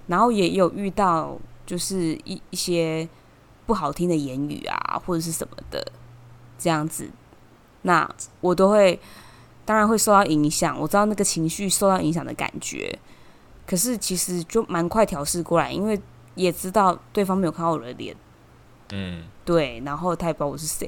[0.08, 3.08] 然后也有遇到就是一一些
[3.66, 5.86] 不好听的言语啊，或者是什么的
[6.58, 7.08] 这样子，
[7.82, 8.98] 那我都会
[9.66, 12.98] 当然会受到影响，我知道那个情绪受到影响的感觉，
[13.66, 16.00] 可是其实就蛮快调试过来，因为
[16.36, 18.16] 也知道对方没有看到我的脸。
[18.92, 20.86] 嗯，对，然后他也不知道我是谁，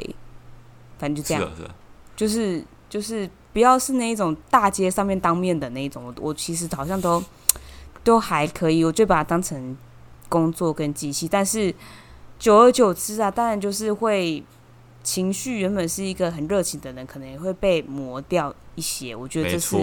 [0.99, 1.75] 反正就这样，是啊是啊，
[2.14, 7.21] 就是就是不要是那一种大街上面当面的那一种，我我其实好像都
[8.05, 9.77] 都还可以，我就把它当成
[10.29, 11.75] 工作跟机器，但是
[12.38, 14.45] 久而久之啊，当然就是会
[15.11, 19.77] 情绪原本是一个很热情的人，可能也会被磨掉一些，我觉得这是。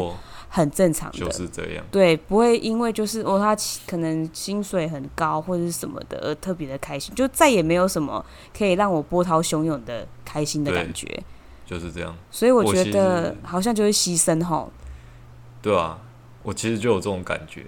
[0.48, 1.84] 很正常的，就是这样。
[1.92, 3.54] 对，不会因为就是哦，他
[3.86, 8.24] 可能薪水很高或者是什么的而特别的开心，就再也没有什么
[8.58, 11.22] 可以让我波涛汹涌的开心的感觉。
[11.66, 12.16] 就是这样。
[12.32, 14.72] 所以我觉得好像就是牺牲吼。
[15.62, 16.00] 对啊，
[16.44, 17.66] 我其实就有这种感觉。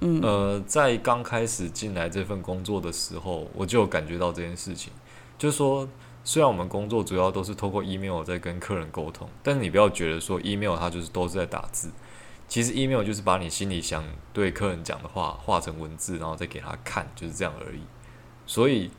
[0.00, 4.90] 嗯，呃，在刚开始进来这份工作的时候，我就有感觉到这件事情，
[5.36, 5.86] 就是说。
[6.22, 11.90] 虽然我们工作主要都是透过 email 在跟客人沟通，但是你不要觉得说 email 它就是都是在打字，
[12.46, 17.80] 其实 email 就是把你心里想对客人讲的话画成文字，然后再给他看，就是这样而已。
[18.46, 18.90] 所以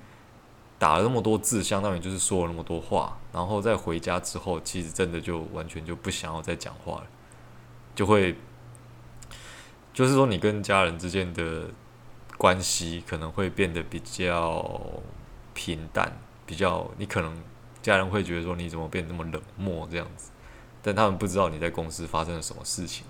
[0.80, 7.08] 打了那么多字，相当于就是说了那么多话，然后再回家之后，其实真的就完全就不想要再讲话了，
[7.94, 8.36] 就会
[9.94, 11.70] 就是说你跟家人之间的
[12.38, 14.82] 关系可能会变得比较
[15.54, 16.18] 平淡。
[16.52, 17.34] 比较，你可能
[17.82, 20.32] 家人会觉得说你怎么变这么冷漠这样子，
[20.84, 23.06] 但他们不知道你在公司发生了什么事情。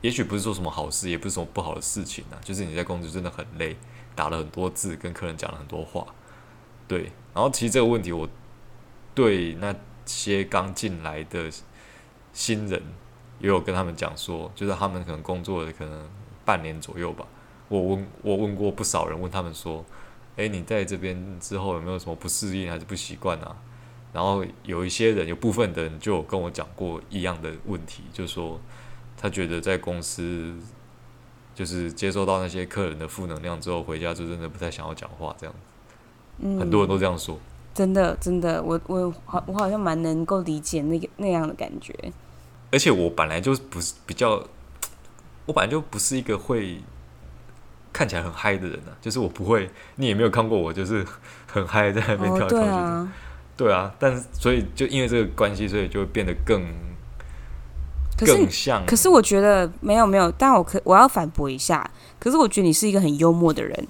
[0.00, 3.76] 也许不是说什么好事，也不是什么不好的事情啊，就是你在公司真的很累，
[4.14, 6.06] 打了很多字，跟客人讲了很多话。
[6.86, 8.26] 对，然后其实这个问题，我
[9.14, 9.74] 对那
[10.06, 11.50] 些刚进来的
[12.32, 12.82] 新人
[13.40, 16.08] 也有跟他们讲说，就是他们可能工作了可能
[16.46, 17.26] 半年左右吧，
[17.68, 19.84] 我问我问过不少人，问他们说。
[20.38, 23.56] 诶，你在这边之后有没有什么不适应还是不习惯啊？
[24.12, 28.60] 然后有一些人，有部分的人就有跟我讲过一样的问题，就是说
[29.16, 30.56] 他觉得在公司
[31.56, 35.60] 就是接收到那些客人的负能量之后，回家就真的不太想要讲话这样子。
[36.38, 37.36] 嗯，很多人都这样说。
[37.74, 41.92] 真的，真的，我我好，我好像蛮能够理解那个那样的感觉。
[42.70, 44.46] 而且我本来就不是比较，
[45.46, 46.80] 我本来就不是一个会。
[47.92, 51.04] 看起来很嗨的人呢、啊，就是我不会，你也没有看过我，就是
[51.46, 52.60] 很嗨在那边跳来跳去的。
[52.60, 53.12] 哦、对啊，
[53.56, 56.62] 对啊，但是所以就因为这个关系，所以就会变得更
[58.18, 58.84] 更像。
[58.86, 61.88] 可是我觉得没有没有，但我可我要反驳一下。
[62.20, 63.88] 可是我觉得你是一个很幽默的人。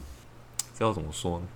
[0.78, 1.46] 这要怎么说呢？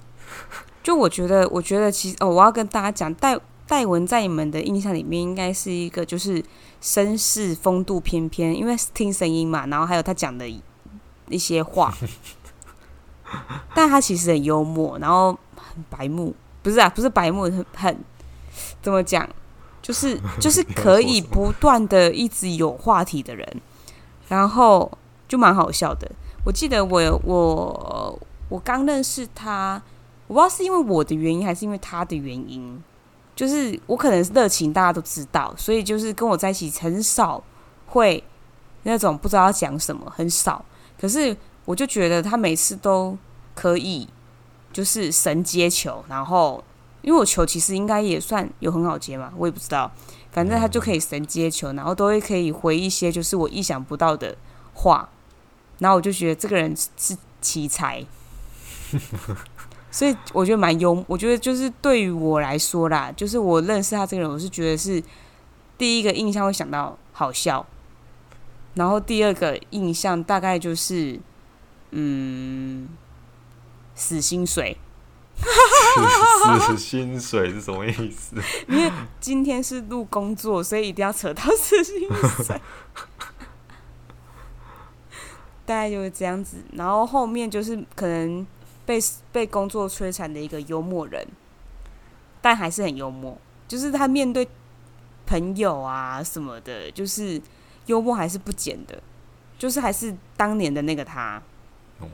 [0.82, 6.42] 就我觉得，我觉得其实哦，我要跟大家讲，戴戴文在你们的印象里面应该是一个就是
[6.82, 10.44] 绅士风度翩翩，因为听声音嘛，然后还有他讲的。
[11.32, 11.92] 一些话，
[13.74, 17.98] 但他其实很幽默，然后很白目，不是啊，不是白目，很很
[18.80, 19.28] 怎么讲？
[19.80, 23.60] 就是就是可以不断的一直有话题的人，
[24.28, 24.88] 然后
[25.26, 26.08] 就蛮好笑的。
[26.44, 28.18] 我记得我我
[28.48, 29.82] 我刚认识他，
[30.28, 32.80] 我不知道是因为我的原因还是因为他的原因，
[33.34, 37.42] 就是我可能是热情，大家都知道，所以就是跟我在一起很少
[37.86, 38.22] 会
[38.84, 40.64] 那种不知道要讲什么，很少。
[41.02, 43.18] 可是我就觉得他每次都
[43.56, 44.08] 可以，
[44.72, 46.62] 就是神接球，然后
[47.02, 49.90] 因为我球其实应该也算有很好接嘛，我也不知道，
[50.30, 54.36] 反正他就可以神接球，然后都会可以回一些就是我意想不到的
[54.74, 55.08] 话。
[55.80, 58.06] 然后我就觉得这个人是奇才，
[59.90, 61.04] 所以我觉得蛮幽。
[61.08, 65.02] 我觉得就是对于我来说啦，就是我认识他这个人，我是觉得是
[65.76, 67.66] 第一个印象会想到好笑，
[68.74, 71.18] 然后第二个印象大概就是
[71.90, 72.88] 嗯，
[73.94, 74.76] 死薪水。
[76.68, 78.36] 死薪水是什么意思？
[78.68, 82.08] 因为今天是录工作，所以一定要扯到死薪
[82.44, 82.60] 水。
[85.66, 88.46] 大概就是这样子，然后后面就是可能
[88.86, 88.98] 被
[89.30, 91.26] 被工作摧残的一个幽默人，
[92.40, 93.36] 但还是很幽默。
[93.68, 94.48] 就是他面对
[95.26, 97.40] 朋友啊什么的，就是
[97.86, 99.00] 幽默还是不减的，
[99.58, 101.40] 就是还是当年的那个他。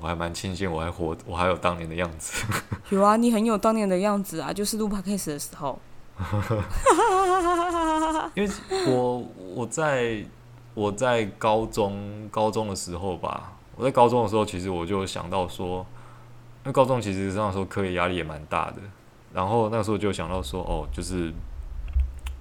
[0.01, 2.45] 我还蛮庆幸我还活，我还有当年的样子。
[2.91, 5.79] 有啊，你很有当年的样子啊，就是录 podcast 的时候。
[8.35, 8.51] 因为
[8.87, 10.25] 我我在。
[10.75, 15.85] 我在高中高中的时候吧，我在高中的时候，其实我就想到说，
[16.63, 18.77] 因为高中其实那时候课业压力也蛮大的，
[19.33, 21.33] 然后那时候就想到说，哦，就是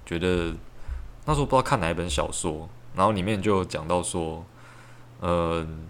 [0.06, 0.54] 觉得
[1.24, 4.44] 那时候不知道看哪一本小说，然后里面就讲到说，
[5.20, 5.86] 嗯，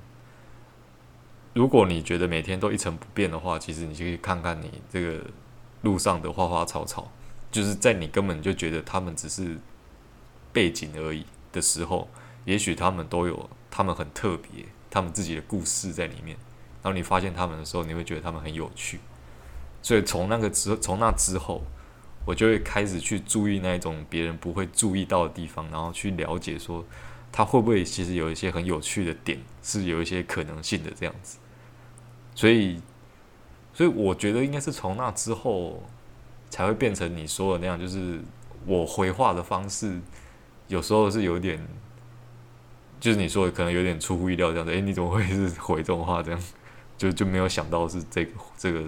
[1.55, 5.25] 如果你觉得每天都一成不变的话，其实你就可以看看你这个
[5.81, 7.11] 路上的花花草草，
[7.51, 9.57] 就是在你根本就觉得他们只是
[10.53, 12.07] 背景而已的时候。
[12.45, 16.37] 也许他们都有他们很特别、他们自己的故事在里面。
[16.83, 19.01] 然后你发现他们的时候，你会觉得他们很有趣。
[19.83, 21.63] 所以从那个之从那之后，
[22.29, 26.85] 我就会开始去注意那一种别人不会注意到的地方，然后去了解说
[27.33, 31.39] 他会不会其实有一些很有趣的点，是有一些可能性的这样子。
[32.35, 32.83] 所以，
[33.73, 35.83] 所以我觉得应该是从那之后
[36.51, 38.21] 才会变成你说的那样，就是
[38.67, 39.99] 我回话的方式
[40.67, 41.59] 有时候是有点。
[43.01, 46.45] 就是你说的可能有点出乎意料这样子，诶、你怎么会是回这种话这样？
[46.99, 48.85] 就就没有想到是这个这个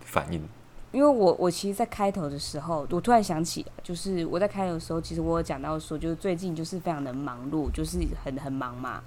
[0.00, 0.48] 反应。
[0.90, 9.02] 因为我我其实，在开头的时候，我突然想起，就是我在开头的时候，其实我有讲到说，就是最近就是非常的忙碌，就是很很忙嘛，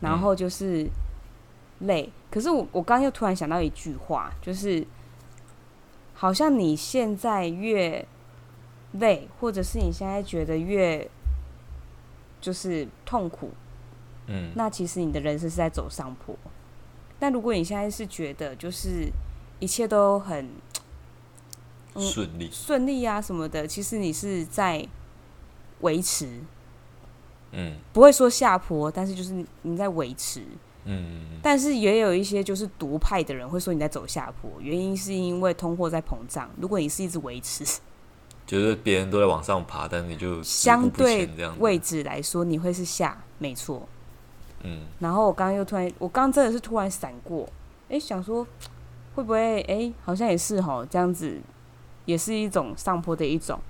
[0.00, 0.88] 然后就是
[1.80, 2.08] 累。
[2.30, 4.86] 可是我我刚刚又突然想到一句话，就是
[6.14, 8.06] 好像你现在越
[8.92, 11.08] 累，或者是你现在觉得越
[12.40, 13.50] 就是痛苦。
[14.28, 16.36] 嗯，那其实你的人生是在走上坡。
[17.18, 19.10] 但如果你现在是觉得就是
[19.58, 20.48] 一切都很
[21.98, 24.86] 顺利、顺利啊什么的，其实你是在
[25.80, 26.40] 维持。
[27.52, 30.42] 嗯，不会说下坡，但是就是你在维持。
[30.84, 36.48] 嗯，但是也有一些就是独派的人会说你在走下坡，原因是因为通货在膨胀。
[36.60, 37.64] 如果你是一直维持，
[38.46, 41.28] 就是别人都在往上爬，但是你就相对
[41.58, 43.88] 位置来说，你会是下，没错。
[44.62, 47.48] 嗯，然后我刚刚又突然，我刚刚真的是突然闪过，
[47.88, 48.46] 哎，想说
[49.14, 51.40] 会不会，哎，好像也是吼，这样子
[52.06, 53.60] 也是一种上坡的一种，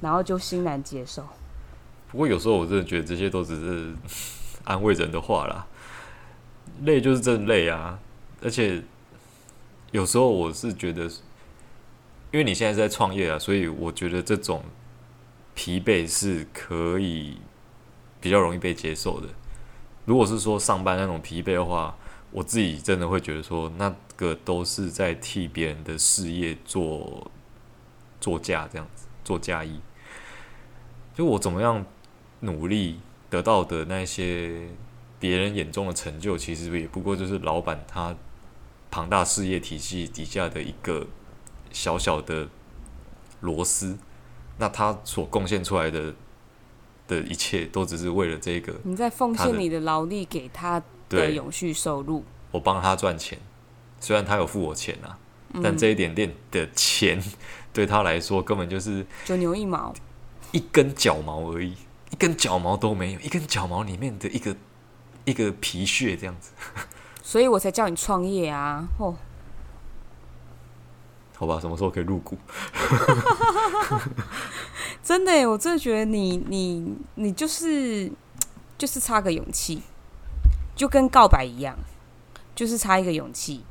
[0.00, 1.22] 然后就欣然接受。
[2.10, 3.94] 不过有时候我真的觉得这些都只是
[4.64, 5.66] 安慰人的话啦，
[6.82, 7.98] 累就是真累啊，
[8.42, 8.82] 而且
[9.92, 11.04] 有时候我是觉得，
[12.32, 14.62] 因为你现在是在创业啊，所以我觉得这种
[15.54, 17.38] 疲惫是可以
[18.20, 19.28] 比较容易被接受的。
[20.04, 21.96] 如果是说上班那种疲惫的话，
[22.30, 27.30] 我自己真的会觉得说，那个都是在替别人的事业做
[28.24, 29.78] 做嫁这样子做嫁衣。
[31.14, 31.84] 就我怎么样
[32.40, 34.68] 努力得到的那些
[35.20, 38.16] 别人眼中的成就，其实也不过就是老板他
[38.90, 41.06] 庞大事业体系底下的一个
[41.70, 42.48] 小小的
[43.40, 43.98] 螺丝。
[44.58, 46.14] 那他所贡献出来的。
[47.06, 48.72] 的一切都只是为了这个。
[48.82, 52.24] 你在奉献你的劳力给他的永续收入。
[52.50, 53.38] 我帮他赚钱，
[54.00, 55.18] 虽然他有付我钱啊，嗯、
[55.62, 57.22] 但这一点点的钱
[57.72, 59.94] 对他来说根本就是九牛一毛，
[60.52, 61.74] 一根脚毛而已，
[62.10, 64.56] 一根脚毛都没有，一根脚毛里面的一个
[65.24, 66.50] 一个皮屑这样子。
[67.22, 68.86] 所以我才叫你创业啊！
[68.98, 69.16] 哦，
[71.36, 72.36] 好吧，什么时候可以入股？
[75.02, 78.10] 真的，我真的觉得你你你就是
[78.76, 79.82] 就是差个勇气，
[80.76, 81.76] 就跟告白一样，
[82.54, 83.64] 就是差一个勇气。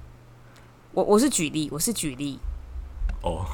[0.93, 2.39] 我我是举例，我是举例。
[3.23, 3.45] 哦，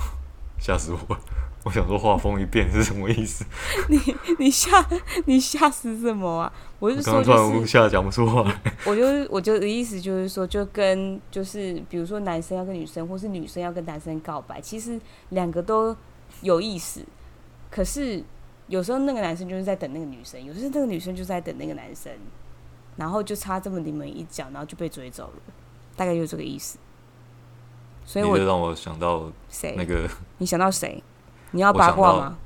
[0.60, 1.18] 吓死我！
[1.64, 3.46] 我想说画风一变是什么意思？
[3.90, 4.00] 你
[4.40, 4.86] 你吓
[5.26, 6.54] 你吓死什么啊？
[6.80, 8.50] 我是说，就是吓讲不出话。
[8.86, 15.96] 我就是我就的意思就是说，就跟就是比如说男生要跟女生，或是女生要跟男生告白，其实两个都
[16.42, 17.06] 有意思。
[17.70, 18.24] 可是
[18.68, 22.12] 有时候那个男生就是在等那个女生，有时候那个女生就是在等那个男生，
[22.96, 25.54] 然后就差这么临门一脚，然后就被追走了，
[25.96, 26.78] 大概就是这个意思。
[28.10, 29.76] 所以我就让我想到谁？
[29.78, 31.04] 那个 你想到谁？
[31.54, 32.38] 你要八卦吗？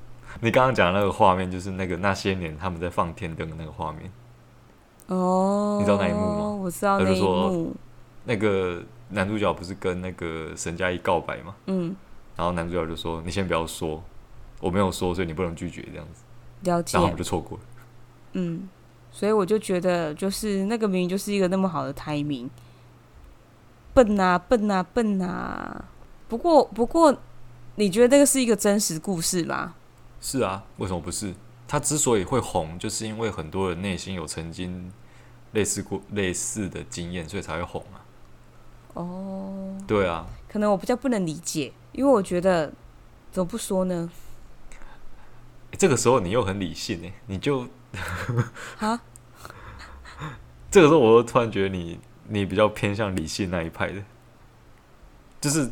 [0.41, 4.11] 你刚刚讲的那个画面，就是那个那些年他们在放天灯的那个画面。
[5.07, 6.45] 哦，你知道那一幕吗？
[6.61, 7.74] 我知道那一幕。
[8.26, 11.55] 那个男主角不是跟那个沈佳宜告白吗？
[11.68, 11.95] 嗯。
[12.36, 14.03] 然后男主角就说：“你先不要说，
[14.59, 16.24] 我没有说，所以你不能拒绝。”这样子。
[16.64, 16.97] 了解。
[16.97, 17.64] 然后我们就错过了。
[18.34, 18.68] 嗯，
[19.14, 22.49] 所以我就觉得，就是那个明明就是一个那么好的 timing，
[23.94, 25.86] 笨啊笨啊笨啊！
[26.28, 27.18] 不过不过。
[27.76, 29.74] 你觉得那个是一个真实故事吗？
[30.22, 31.34] 是啊，为什么不是？
[31.68, 34.94] 他之所以会红，就是因为很多人内心有曾经
[35.54, 37.98] 类似过类似的经验，所以才会红啊。
[38.94, 42.72] 哦，对啊，可能我比较不能理解，因为我觉得
[43.32, 44.08] 怎么不说呢？
[45.76, 47.68] 这个时候你又很理性呢，你就
[48.78, 49.02] 啊？
[50.70, 54.03] 这个时候我又突然觉得你你比较偏向理性那一派的，
[55.39, 55.69] 就是。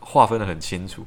[0.00, 1.04] 划分得很清楚，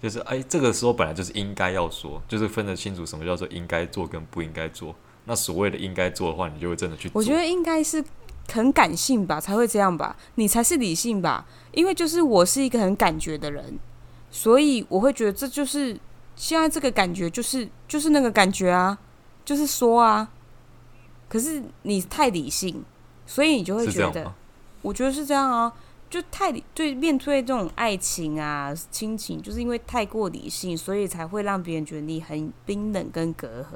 [0.00, 4.94] 就是哎，这个时候本来就是应该要说，就是分得清楚什么叫做应该做跟不应该做。
[5.24, 7.18] 那所谓的应该做的话，你就会真的去做。
[7.18, 8.04] 我觉得应该是
[8.52, 10.16] 很感性吧，才会这样吧。
[10.36, 13.76] 你才是理性吧，因为就是我是一个很感觉的人，
[14.30, 15.98] 所以我会觉得这就是
[16.36, 18.96] 现在这个感觉，就是就是那个感觉啊，
[19.44, 20.30] 就是说啊。
[21.28, 22.84] 可是你太理性，
[23.28, 24.34] 所以你就会觉得，
[24.82, 25.72] 我觉得是这样啊。
[26.10, 33.74] 就太对面对这种爱情啊亲情，就是因为太过理性，所以才会让别人觉得你很冰冷跟隔阂。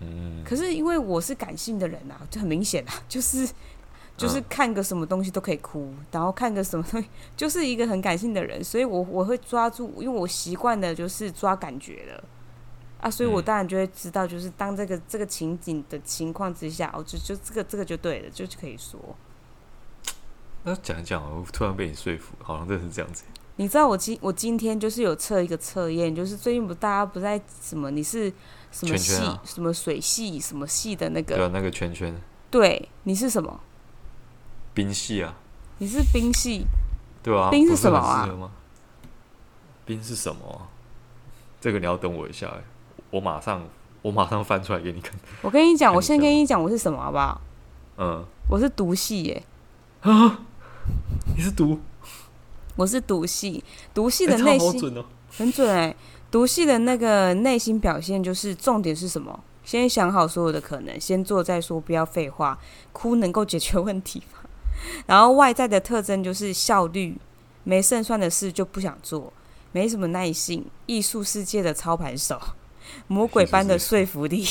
[0.00, 3.48] 嗯，可是因为我是感性的人啊，就很明显啊， 就是
[4.16, 12.24] 就是看个什么东西都可以哭，嗯、然后看个什么东西， 就是一个很感性的人，所以我我会抓住，因为我习惯的就是抓感觉了
[13.04, 18.98] 啊，所以我当然就会知道，就是当这个这个情景的情况之下，哦，就就这个这个就对了，就可以说。
[20.62, 23.24] 那讲一讲，我突然被你说服，好像真的是这样子。
[23.56, 28.32] 你知道我今我今天就是有测一个测验，就是最近不大家不在什么你是
[28.72, 29.12] 什么系
[29.44, 31.36] 什么水系什么系的那个？
[31.36, 32.18] 对啊，那个圈圈。
[32.50, 33.60] 对，你是什么？
[34.72, 35.36] 冰系啊。
[35.76, 36.64] 你是冰系。
[37.22, 37.50] 对啊。
[37.50, 38.50] 冰是什么啊？
[39.84, 40.68] 冰是什么？
[41.60, 42.50] 这个你要等我一下，
[43.14, 43.64] 我马上
[44.02, 45.12] 我马上翻出来给你看。
[45.40, 47.40] 我跟你讲，我先跟你讲我是什么好不好？
[47.96, 48.24] 嗯。
[48.50, 49.42] 我是毒系耶。
[50.00, 50.40] 啊。
[51.36, 51.78] 你是毒，
[52.74, 53.62] 我是毒系，
[53.94, 55.04] 毒系的内心、欸哦、
[55.38, 55.96] 很准哎、欸。
[56.28, 59.38] 毒系的那个内心表现就是重点是什么？
[59.62, 62.58] 先想好所有的可能，先做再说，不要废话。
[62.92, 64.40] 哭能够解决问题吗？
[65.06, 67.16] 然后外在的特征就是效率，
[67.62, 69.32] 没胜算的事就不想做，
[69.70, 72.38] 没什么耐性，艺术世界的操盘手，
[73.08, 74.46] 魔鬼般的说服力。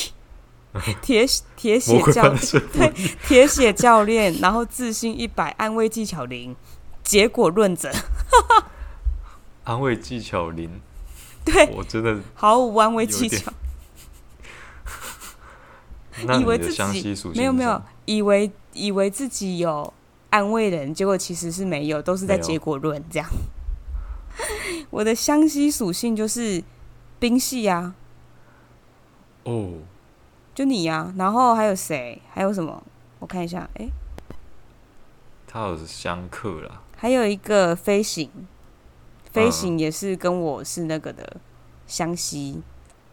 [1.04, 1.24] 铁
[1.56, 2.34] 铁血教
[2.74, 2.92] 对
[3.28, 6.56] 铁血教练，然后自信一百，安慰技巧零，
[7.04, 7.92] 结果论者。
[9.66, 10.82] 安慰技巧零，
[11.46, 13.54] 对我真的毫无安慰技巧。
[16.40, 19.94] 以为自己没有没有，以为以为自己有
[20.32, 23.30] 安慰人，结果其实是没有，都是在结果论这样。
[24.90, 26.64] 我的湘西属性就是
[27.20, 27.94] 冰系啊。
[29.44, 29.74] 哦。
[30.56, 32.22] 就你呀、啊，然后还有谁？
[32.32, 32.84] 还有什么？
[33.20, 33.90] 我看一下，哎，
[35.48, 38.30] 他有相克啦，还有一个飞行，
[39.32, 41.38] 飞行也是跟我是那个的
[41.88, 42.62] 相吸，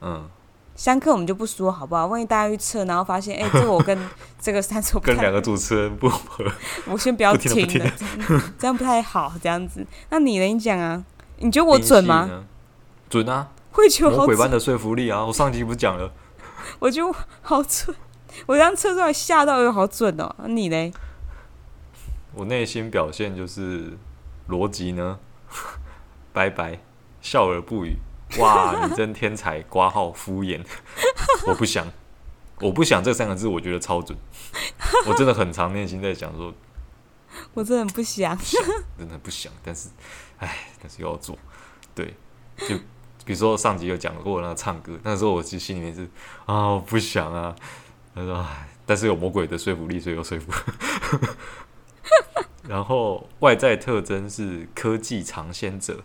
[0.02, 0.28] 嗯，
[0.76, 2.06] 相克我们就不说好不好？
[2.06, 3.98] 万一大家去测，然后发现，哎，这个我跟
[4.38, 6.44] 这个三组跟两个主持人不合，
[6.90, 7.90] 我先不要听了，
[8.58, 9.86] 这样不太好，这样子。
[10.10, 10.44] 那你呢？
[10.44, 11.02] 你讲啊？
[11.38, 12.44] 你觉得我准吗？
[13.08, 15.24] 准啊，会觉得好魔鬼般的说服力啊！
[15.24, 16.12] 我上集不是讲了？
[16.78, 17.94] 我就好准，
[18.46, 20.34] 我刚测出来吓到，又好准哦。
[20.46, 20.92] 你嘞？
[22.34, 23.96] 我内心表现就是
[24.48, 25.18] 逻辑呢，
[26.32, 26.80] 拜拜，
[27.20, 27.96] 笑而不语。
[28.38, 29.60] 哇，你真天才！
[29.62, 30.64] 挂号敷衍，
[31.48, 31.84] 我不想，
[32.60, 34.16] 我不想这三个字，我觉得超准。
[35.06, 36.54] 我真的很常内心在想说，
[37.54, 38.38] 我真的很不想，
[38.96, 39.52] 真的不想。
[39.64, 39.88] 但是，
[40.38, 41.36] 哎，但是又要做，
[41.92, 42.14] 对，
[42.68, 42.78] 就
[43.24, 46.08] 比如说上集有讲过那个唱歌，那时候我其实心里面是
[46.46, 47.54] 啊，我不想啊。
[48.14, 50.52] 他说，唉，但是有魔鬼的说服力，所以有说服。
[52.66, 56.00] 然后外在特征是科技尝鲜者，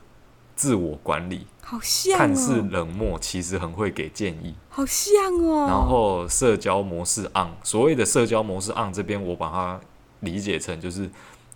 [0.55, 5.66] 自我管理，好像、哦、看似冷漠，其实很会给建议，好像哦。
[5.68, 9.80] 然后社交模式 on，所谓的社交模式 on 这边，我把它
[10.20, 11.09] 理解成就是。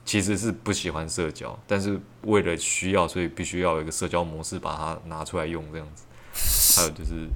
[0.06, 6.06] 其实是不喜欢社交，但是为了需要，所以必须要有一个社交模式把它拿出来用这样子。
[6.76, 7.28] 还有就是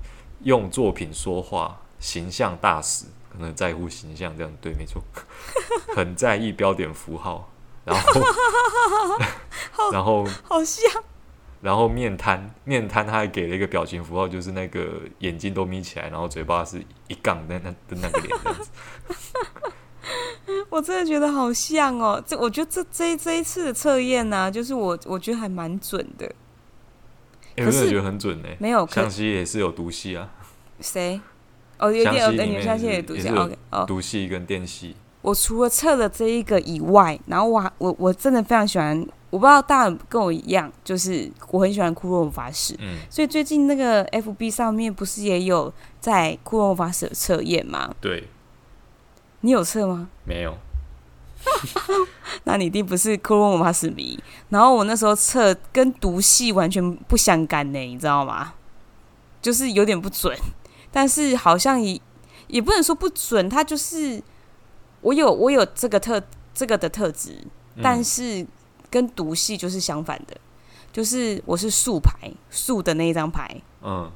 [0.43, 5.03] 用作品说话，形象大使，可能在乎形象这样，对，没错，
[5.95, 7.51] 很在意标点符号，
[7.83, 8.21] 然后
[9.91, 11.03] 然后好像，
[11.61, 18.69] 然后面瘫，面瘫他还给了一个表情符号，就是那个眼睛都眯起来，然后嘴巴是一杠的那的那个脸这样子。
[20.69, 26.25] 我真的觉得好像哦，这我觉得这这这一次的测验呢，就是我我觉得还蛮准的。
[27.55, 28.47] 欸、可是我觉得很准呢？
[28.59, 30.29] 没有，相吸也是有毒系啊。
[30.79, 31.21] 谁？
[31.77, 33.29] 哦，有点有点相吸也毒系。
[33.29, 34.95] OK，哦，毒系跟电系。
[35.21, 42.75] 我除了测了这一个以外，然后我还我我真的非常喜欢，我不知道大家跟我一样，就是我很喜欢库洛魔法使。
[42.79, 42.97] 嗯。
[43.09, 47.93] 所以最近那个 FB 上面不是也有在库洛魔法使的测验吗？
[48.01, 48.27] 对。
[49.43, 50.09] 你有测吗？
[50.23, 50.57] 没有。
[52.45, 54.17] 那你一定不是库洛魔法使迷。
[54.47, 58.53] 然后我那时候测跟毒系完全不相干呢，你知道吗？
[59.41, 60.33] 就是有点不准，
[60.89, 61.99] 但是好像也
[62.47, 64.23] 也不能说不准，它就是
[65.01, 66.23] 我有我有这个特
[66.53, 67.37] 这个的特质，
[67.81, 68.47] 但是
[68.89, 70.37] 跟毒系就是相反的，
[70.93, 74.09] 就是我是树牌树的那一张牌，嗯，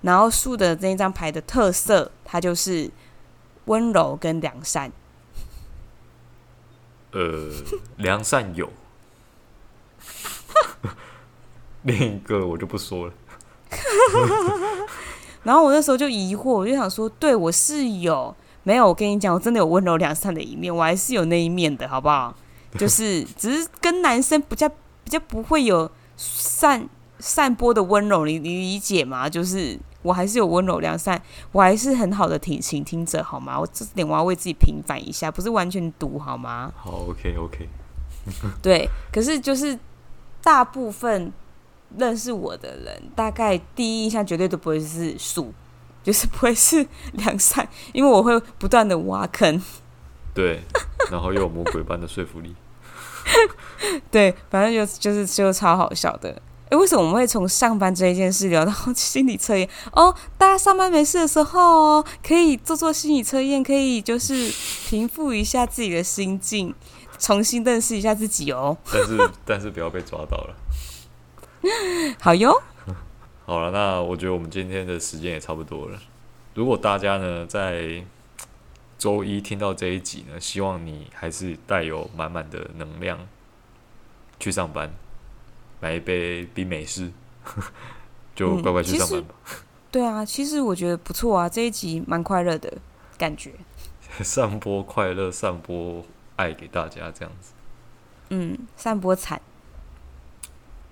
[0.00, 2.90] 然后树的那一张牌的特色，它就是。
[3.70, 4.90] 温柔跟良善，
[7.12, 7.52] 呃，
[7.98, 8.68] 良善有，
[11.82, 13.12] 另一个我就不说了。
[15.44, 18.88] 然后我那时候就疑惑，我就想说，对我是有没有？
[18.88, 22.34] 我跟你讲，我真的有温柔良善的一面，我还是有那一面的，好不好？
[22.76, 26.88] 就是只是跟男生比较比较不会有散
[27.20, 29.28] 散播的温柔，你你理解吗？
[29.28, 29.78] 就是。
[30.02, 31.20] 我还是有温柔良善，
[31.52, 33.58] 我还是很好的挺倾听者，好吗？
[33.58, 36.72] 我这点我要为自己平反一下，不是完全毒，好吗？
[36.76, 37.68] 好，OK OK。
[38.62, 39.78] 对，可是就是
[40.42, 41.32] 大部分
[41.96, 45.52] 认识我的人，大概第一印象绝对都不会是树，
[46.02, 49.60] 就是不会是良善，因为我会不断的挖坑。
[50.34, 50.62] 对，
[51.10, 52.54] 然后又有魔鬼般的说服力。
[54.10, 56.40] 对，反正就就是就超好笑的。
[56.70, 59.68] 诶，为什么我们会从上班这一件事聊到心理测验？
[59.92, 64.52] 哦，大家上班没事的时候哦，可以做做心理测验，可以就是
[64.88, 66.72] 平复一下自己的心境，
[67.18, 68.76] 重新认识一下自己哦。
[68.92, 70.56] 但是但是不要被抓到了。
[72.20, 72.62] 好哟。
[73.46, 75.98] 好了，那我觉得我们今天的时间也差不多了。
[76.54, 78.04] 如果大家呢在
[78.96, 83.18] 周一听到这一集呢，希望你还是带有满满的能量
[84.38, 84.94] 去上班。
[85.80, 87.10] 买一杯冰美式，
[88.34, 89.34] 就乖乖去上班吧。
[89.50, 89.56] 嗯。
[89.90, 92.72] 对啊，其实我觉得不错啊，这一集蛮快乐的
[93.18, 93.52] 感觉。
[94.22, 96.04] 散播快乐，散播
[96.36, 97.52] 爱给大家，这样子。
[98.28, 99.40] 嗯，散播惨。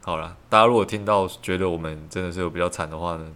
[0.03, 3.32] 好了，大家如果听到觉得我们真的是有比较惨的话呢，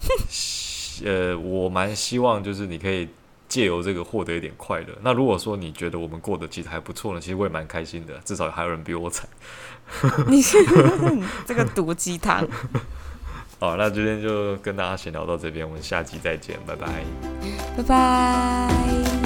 [1.04, 3.08] 呃，我蛮希望就是你可以
[3.50, 4.86] 借由这个获得一点快乐。
[5.02, 9.28] 那如果说你觉得我们过得其实还不错呢，其实我也蛮开心的，至少还有人比我惨。
[10.26, 10.56] 你是
[11.44, 12.48] 这个毒鸡汤。
[13.60, 17.04] 好，那今天就跟大家闲聊到这边，我们下期再见，拜拜，
[17.76, 19.19] 拜拜。